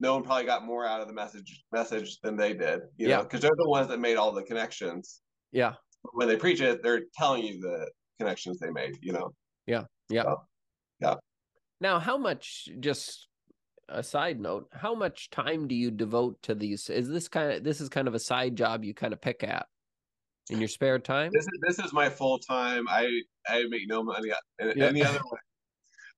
no 0.00 0.14
one 0.14 0.22
probably 0.22 0.44
got 0.44 0.64
more 0.64 0.86
out 0.86 1.00
of 1.00 1.08
the 1.08 1.14
message 1.14 1.64
message 1.72 2.18
than 2.22 2.36
they 2.36 2.52
did, 2.52 2.80
you 2.96 3.08
yeah. 3.08 3.16
know, 3.18 3.22
because 3.22 3.40
they're 3.40 3.50
the 3.56 3.68
ones 3.68 3.88
that 3.88 4.00
made 4.00 4.16
all 4.16 4.32
the 4.32 4.42
connections. 4.42 5.20
Yeah. 5.52 5.74
When 6.12 6.28
they 6.28 6.36
preach 6.36 6.60
it, 6.60 6.82
they're 6.82 7.02
telling 7.16 7.44
you 7.44 7.60
the 7.60 7.90
connections 8.18 8.58
they 8.58 8.70
made, 8.70 8.96
you 9.00 9.12
know. 9.12 9.32
Yeah. 9.66 9.84
Yeah. 10.08 10.22
So, 10.22 10.36
yeah. 11.00 11.14
Now, 11.80 11.98
how 11.98 12.16
much 12.16 12.68
just 12.80 13.28
a 13.88 14.02
side 14.02 14.40
note, 14.40 14.68
how 14.72 14.94
much 14.94 15.30
time 15.30 15.68
do 15.68 15.74
you 15.74 15.90
devote 15.90 16.42
to 16.42 16.54
these? 16.54 16.90
Is 16.90 17.08
this 17.08 17.28
kind 17.28 17.52
of 17.52 17.64
this 17.64 17.80
is 17.80 17.88
kind 17.88 18.08
of 18.08 18.14
a 18.14 18.18
side 18.18 18.56
job 18.56 18.84
you 18.84 18.94
kind 18.94 19.12
of 19.12 19.20
pick 19.20 19.42
at 19.44 19.66
in 20.50 20.58
your 20.58 20.68
spare 20.68 20.98
time? 20.98 21.30
This 21.32 21.44
is 21.44 21.58
this 21.66 21.78
is 21.78 21.92
my 21.92 22.08
full 22.08 22.38
time. 22.38 22.86
I 22.88 23.20
I 23.46 23.64
make 23.68 23.88
no 23.88 24.02
money 24.02 24.30
uh, 24.32 24.72
yeah. 24.74 24.86
any 24.86 25.02
other 25.02 25.20
way. 25.30 25.38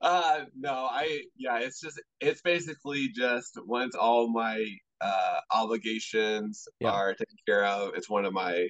Uh 0.00 0.44
no, 0.56 0.88
I 0.90 1.22
yeah, 1.36 1.58
it's 1.58 1.80
just 1.80 2.00
it's 2.20 2.40
basically 2.42 3.08
just 3.08 3.58
once 3.66 3.94
all 3.94 4.28
my 4.28 4.64
uh 5.00 5.40
obligations 5.52 6.66
yeah. 6.80 6.90
are 6.90 7.14
taken 7.14 7.36
care 7.46 7.64
of, 7.64 7.94
it's 7.94 8.08
one 8.08 8.24
of 8.24 8.32
my 8.32 8.68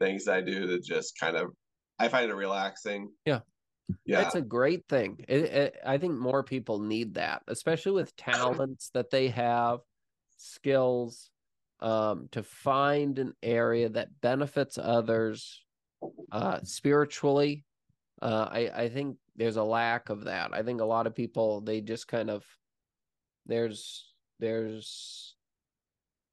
things 0.00 0.28
I 0.28 0.40
do 0.40 0.66
to 0.66 0.80
just 0.80 1.18
kind 1.18 1.36
of 1.36 1.50
I 1.98 2.08
find 2.08 2.30
it 2.30 2.34
relaxing. 2.34 3.10
Yeah. 3.24 3.40
Yeah. 4.04 4.22
It's 4.22 4.34
a 4.34 4.42
great 4.42 4.88
thing. 4.88 5.24
It, 5.28 5.44
it, 5.44 5.76
I 5.86 5.98
think 5.98 6.14
more 6.14 6.42
people 6.42 6.80
need 6.80 7.14
that, 7.14 7.42
especially 7.46 7.92
with 7.92 8.16
talents 8.16 8.90
that 8.94 9.10
they 9.10 9.28
have, 9.28 9.78
skills, 10.36 11.30
um, 11.80 12.28
to 12.32 12.42
find 12.42 13.18
an 13.18 13.34
area 13.42 13.88
that 13.90 14.20
benefits 14.20 14.76
others 14.76 15.62
uh, 16.32 16.60
spiritually. 16.64 17.64
Uh, 18.20 18.48
I, 18.50 18.70
I 18.74 18.88
think 18.88 19.18
there's 19.36 19.56
a 19.56 19.62
lack 19.62 20.08
of 20.08 20.24
that. 20.24 20.52
I 20.52 20.62
think 20.62 20.80
a 20.80 20.84
lot 20.84 21.06
of 21.06 21.14
people 21.14 21.60
they 21.60 21.80
just 21.80 22.08
kind 22.08 22.30
of 22.30 22.44
there's 23.46 24.12
there's 24.40 25.34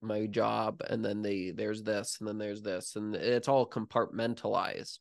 my 0.02 0.26
job 0.26 0.82
and 0.88 1.04
then 1.04 1.22
they 1.22 1.50
there's 1.50 1.82
this 1.82 2.18
and 2.20 2.28
then 2.28 2.38
there's 2.38 2.62
this 2.62 2.96
and 2.96 3.14
it's 3.14 3.48
all 3.48 3.66
compartmentalized 3.68 4.98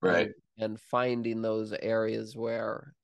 right 0.00 0.30
and, 0.56 0.72
and 0.72 0.80
finding 0.80 1.42
those 1.42 1.74
areas 1.82 2.34
where 2.34 2.94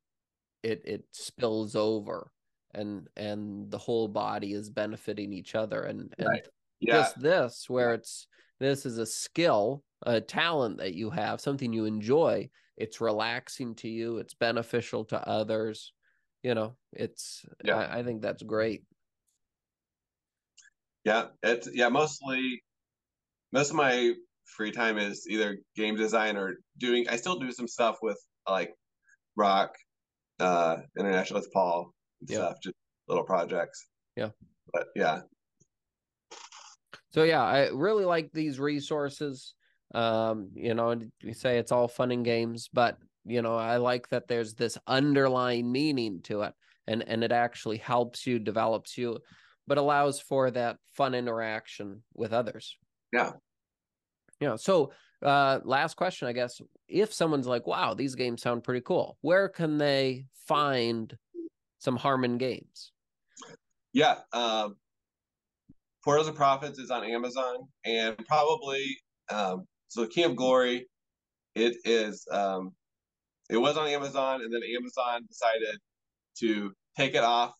it 0.62 0.80
it 0.86 1.04
spills 1.12 1.76
over 1.76 2.30
and 2.74 3.08
and 3.16 3.70
the 3.70 3.78
whole 3.78 4.08
body 4.08 4.54
is 4.54 4.70
benefiting 4.70 5.32
each 5.32 5.54
other 5.54 5.82
and 5.82 6.14
and 6.18 6.28
right. 6.28 6.48
yeah. 6.80 6.94
just 6.94 7.20
this 7.20 7.66
where 7.68 7.92
it's 7.92 8.26
this 8.58 8.86
is 8.86 8.96
a 8.96 9.06
skill 9.06 9.82
a 10.06 10.20
talent 10.20 10.78
that 10.78 10.94
you 10.94 11.10
have 11.10 11.40
something 11.40 11.72
you 11.72 11.84
enjoy 11.84 12.48
it's 12.76 13.00
relaxing 13.00 13.74
to 13.74 13.88
you 13.88 14.18
it's 14.18 14.34
beneficial 14.34 15.04
to 15.04 15.28
others 15.28 15.92
you 16.44 16.54
know 16.54 16.76
it's 16.92 17.44
yeah. 17.64 17.76
I, 17.76 17.98
I 17.98 18.02
think 18.04 18.22
that's 18.22 18.42
great. 18.42 18.84
Yeah 21.04 21.26
it's 21.42 21.68
yeah 21.72 21.88
mostly 21.88 22.62
most 23.52 23.70
of 23.70 23.76
my 23.76 24.12
free 24.56 24.70
time 24.70 24.98
is 24.98 25.26
either 25.28 25.56
game 25.74 25.96
design 25.96 26.36
or 26.36 26.56
doing 26.78 27.06
i 27.08 27.16
still 27.16 27.38
do 27.38 27.50
some 27.50 27.66
stuff 27.66 27.96
with 28.02 28.18
like 28.48 28.74
rock 29.36 29.74
uh 30.38 30.76
international 30.98 31.40
with 31.40 31.50
paul 31.52 31.92
and 32.20 32.30
yeah. 32.30 32.36
stuff 32.36 32.56
just 32.62 32.76
little 33.08 33.24
projects. 33.24 33.86
Yeah. 34.16 34.30
But 34.72 34.86
yeah. 34.94 35.20
So 37.12 37.22
yeah 37.22 37.42
i 37.42 37.68
really 37.68 38.04
like 38.04 38.30
these 38.32 38.58
resources 38.58 39.54
um 39.94 40.48
you 40.54 40.74
know 40.74 40.94
you 41.22 41.32
say 41.32 41.58
it's 41.58 41.72
all 41.72 41.88
fun 41.88 42.10
and 42.10 42.24
games 42.24 42.68
but 42.72 42.98
you 43.24 43.40
know 43.42 43.56
i 43.56 43.76
like 43.76 44.08
that 44.08 44.28
there's 44.28 44.54
this 44.54 44.76
underlying 44.86 45.70
meaning 45.70 46.20
to 46.22 46.42
it 46.42 46.52
and 46.86 47.04
and 47.06 47.22
it 47.24 47.32
actually 47.32 47.78
helps 47.78 48.26
you 48.26 48.38
develops 48.38 48.98
you 48.98 49.18
but 49.66 49.78
allows 49.78 50.20
for 50.20 50.50
that 50.50 50.76
fun 50.92 51.14
interaction 51.14 52.02
with 52.12 52.34
others. 52.34 52.76
Yeah. 53.12 53.32
Yeah 54.40 54.56
so 54.56 54.92
uh 55.22 55.60
last 55.64 55.94
question 55.94 56.28
i 56.28 56.32
guess. 56.32 56.60
If 56.88 57.14
someone's 57.14 57.46
like 57.46 57.66
wow 57.66 57.94
these 57.94 58.14
games 58.14 58.42
sound 58.42 58.64
pretty 58.64 58.82
cool 58.82 59.16
where 59.22 59.48
can 59.48 59.78
they 59.78 60.26
find 60.46 61.16
some 61.78 61.96
harmon 61.96 62.36
games? 62.36 62.92
Yeah 63.92 64.16
um 64.32 64.76
Portals 66.02 66.28
of 66.28 66.34
Prophets 66.34 66.78
is 66.78 66.90
on 66.90 67.02
Amazon 67.02 67.66
and 67.86 68.18
probably 68.26 68.84
um, 69.32 69.66
so 69.88 70.02
the 70.02 70.08
King 70.08 70.24
of 70.24 70.36
Glory, 70.36 70.88
it 71.54 71.76
is 71.84 72.26
um, 72.30 72.72
it 73.50 73.56
was 73.56 73.76
on 73.76 73.88
Amazon, 73.88 74.42
and 74.42 74.52
then 74.52 74.62
Amazon 74.76 75.26
decided 75.28 75.78
to 76.38 76.72
take 76.96 77.14
it 77.14 77.22
off, 77.22 77.54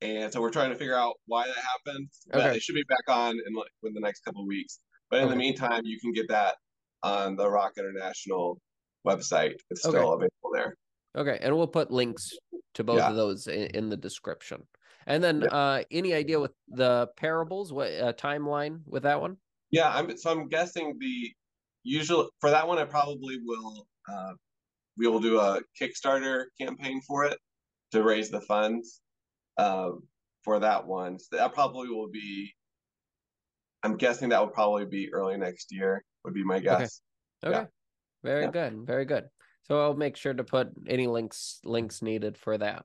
and 0.00 0.32
so 0.32 0.40
we're 0.40 0.50
trying 0.50 0.70
to 0.70 0.76
figure 0.76 0.96
out 0.96 1.14
why 1.26 1.46
that 1.46 1.56
happened. 1.56 2.08
But 2.30 2.40
okay. 2.40 2.56
it 2.56 2.62
should 2.62 2.74
be 2.74 2.84
back 2.88 3.14
on 3.14 3.32
in 3.32 3.54
like 3.54 3.70
in 3.84 3.94
the 3.94 4.00
next 4.00 4.20
couple 4.24 4.42
of 4.42 4.46
weeks. 4.46 4.78
But 5.10 5.18
in 5.18 5.24
okay. 5.24 5.34
the 5.34 5.38
meantime, 5.38 5.82
you 5.84 5.98
can 6.00 6.12
get 6.12 6.28
that 6.28 6.54
on 7.02 7.36
the 7.36 7.50
Rock 7.50 7.72
International 7.78 8.58
website. 9.06 9.54
It's 9.70 9.80
still 9.80 9.96
okay. 9.96 10.00
available 10.00 10.50
there. 10.54 10.76
Okay, 11.16 11.38
and 11.42 11.56
we'll 11.56 11.66
put 11.66 11.90
links 11.90 12.30
to 12.74 12.84
both 12.84 12.98
yeah. 12.98 13.10
of 13.10 13.16
those 13.16 13.46
in, 13.48 13.66
in, 13.74 13.88
the 13.88 13.96
description. 13.96 14.62
And 15.06 15.24
then, 15.24 15.40
yeah. 15.40 15.48
uh, 15.48 15.82
any 15.90 16.14
idea 16.14 16.38
with 16.38 16.52
the 16.68 17.08
parables? 17.16 17.72
What 17.72 17.88
uh, 17.88 18.12
timeline 18.12 18.80
with 18.86 19.02
that 19.02 19.20
one? 19.20 19.36
Yeah, 19.70 19.90
I'm 19.92 20.16
so 20.16 20.30
I'm 20.30 20.48
guessing 20.48 20.96
the 20.98 21.32
usually 21.82 22.26
for 22.40 22.50
that 22.50 22.66
one, 22.66 22.78
I 22.78 22.84
probably 22.84 23.38
will. 23.44 23.86
Uh, 24.08 24.32
we 24.96 25.06
will 25.06 25.20
do 25.20 25.38
a 25.38 25.60
Kickstarter 25.80 26.44
campaign 26.60 27.00
for 27.06 27.24
it 27.24 27.38
to 27.92 28.02
raise 28.02 28.30
the 28.30 28.40
funds 28.40 29.00
um, 29.58 30.02
for 30.44 30.58
that 30.60 30.86
one. 30.86 31.18
So 31.18 31.36
that 31.36 31.54
probably 31.54 31.88
will 31.88 32.10
be. 32.10 32.52
I'm 33.82 33.96
guessing 33.96 34.28
that 34.28 34.40
will 34.40 34.48
probably 34.48 34.84
be 34.84 35.12
early 35.12 35.38
next 35.38 35.72
year. 35.72 36.04
Would 36.24 36.34
be 36.34 36.44
my 36.44 36.58
guess. 36.58 37.00
Okay. 37.42 37.56
okay. 37.56 37.62
Yeah. 37.62 37.66
Very 38.22 38.44
yeah. 38.44 38.50
good. 38.50 38.86
Very 38.86 39.04
good. 39.06 39.24
So 39.62 39.80
I'll 39.80 39.94
make 39.94 40.16
sure 40.16 40.34
to 40.34 40.44
put 40.44 40.68
any 40.86 41.06
links 41.06 41.60
links 41.64 42.02
needed 42.02 42.36
for 42.36 42.58
that. 42.58 42.84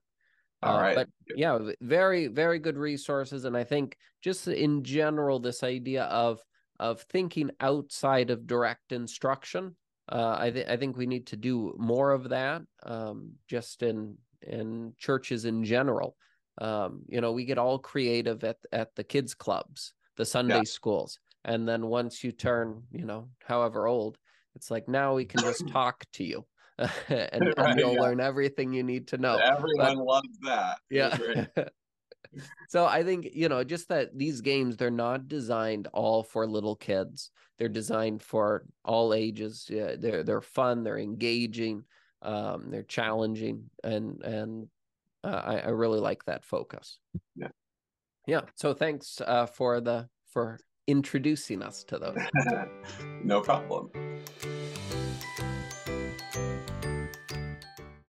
All 0.63 0.77
uh, 0.77 0.81
right. 0.81 0.95
But 0.95 1.09
yeah, 1.35 1.57
very 1.81 2.27
very 2.27 2.59
good 2.59 2.77
resources, 2.77 3.45
and 3.45 3.57
I 3.57 3.63
think 3.63 3.97
just 4.23 4.47
in 4.47 4.83
general, 4.83 5.39
this 5.39 5.63
idea 5.63 6.03
of 6.03 6.39
of 6.79 7.01
thinking 7.01 7.51
outside 7.59 8.29
of 8.29 8.47
direct 8.47 8.91
instruction. 8.91 9.75
Uh, 10.07 10.35
I, 10.39 10.51
th- 10.51 10.67
I 10.67 10.77
think 10.77 10.97
we 10.97 11.05
need 11.07 11.27
to 11.27 11.35
do 11.35 11.75
more 11.77 12.11
of 12.11 12.29
that, 12.29 12.61
um, 12.83 13.31
just 13.47 13.81
in 13.81 14.17
in 14.41 14.93
churches 14.97 15.45
in 15.45 15.63
general. 15.63 16.15
Um, 16.59 17.01
you 17.07 17.21
know, 17.21 17.31
we 17.31 17.45
get 17.45 17.57
all 17.57 17.79
creative 17.79 18.43
at 18.43 18.57
at 18.71 18.95
the 18.95 19.03
kids 19.03 19.33
clubs, 19.33 19.93
the 20.15 20.25
Sunday 20.25 20.57
yeah. 20.57 20.63
schools, 20.63 21.19
and 21.43 21.67
then 21.67 21.87
once 21.87 22.23
you 22.23 22.31
turn, 22.31 22.83
you 22.91 23.05
know, 23.05 23.29
however 23.43 23.87
old, 23.87 24.17
it's 24.55 24.69
like 24.69 24.87
now 24.87 25.15
we 25.15 25.25
can 25.25 25.41
just 25.41 25.67
talk 25.69 26.05
to 26.13 26.23
you. 26.23 26.45
and, 26.77 26.89
right, 27.09 27.53
and, 27.57 27.79
you'll 27.79 27.93
yeah. 27.93 28.01
learn 28.01 28.19
everything 28.19 28.73
you 28.73 28.83
need 28.83 29.07
to 29.07 29.17
know. 29.17 29.37
Everyone 29.37 29.95
but, 29.95 30.05
loves 30.05 30.39
that. 30.43 30.77
Yeah. 30.89 31.45
so 32.69 32.85
I 32.85 33.03
think, 33.03 33.29
you 33.33 33.49
know, 33.49 33.63
just 33.63 33.89
that 33.89 34.17
these 34.17 34.41
games, 34.41 34.77
they're 34.77 34.91
not 34.91 35.27
designed 35.27 35.87
all 35.93 36.23
for 36.23 36.47
little 36.47 36.75
kids. 36.75 37.31
They're 37.57 37.69
designed 37.69 38.21
for 38.21 38.65
all 38.83 39.13
ages. 39.13 39.67
Yeah, 39.69 39.95
they're 39.97 40.23
they're 40.23 40.41
fun, 40.41 40.83
they're 40.83 40.97
engaging, 40.99 41.83
um, 42.21 42.69
they're 42.69 42.83
challenging, 42.83 43.69
and 43.83 44.21
and 44.23 44.67
uh, 45.23 45.41
I, 45.43 45.57
I 45.59 45.69
really 45.69 45.99
like 45.99 46.25
that 46.25 46.43
focus. 46.43 46.99
Yeah. 47.35 47.47
Yeah. 48.27 48.41
So 48.55 48.73
thanks 48.73 49.21
uh, 49.25 49.45
for 49.45 49.79
the 49.79 50.09
for 50.27 50.59
introducing 50.87 51.63
us 51.63 51.83
to 51.85 51.97
those. 51.97 52.17
no 53.23 53.41
problem. 53.41 53.89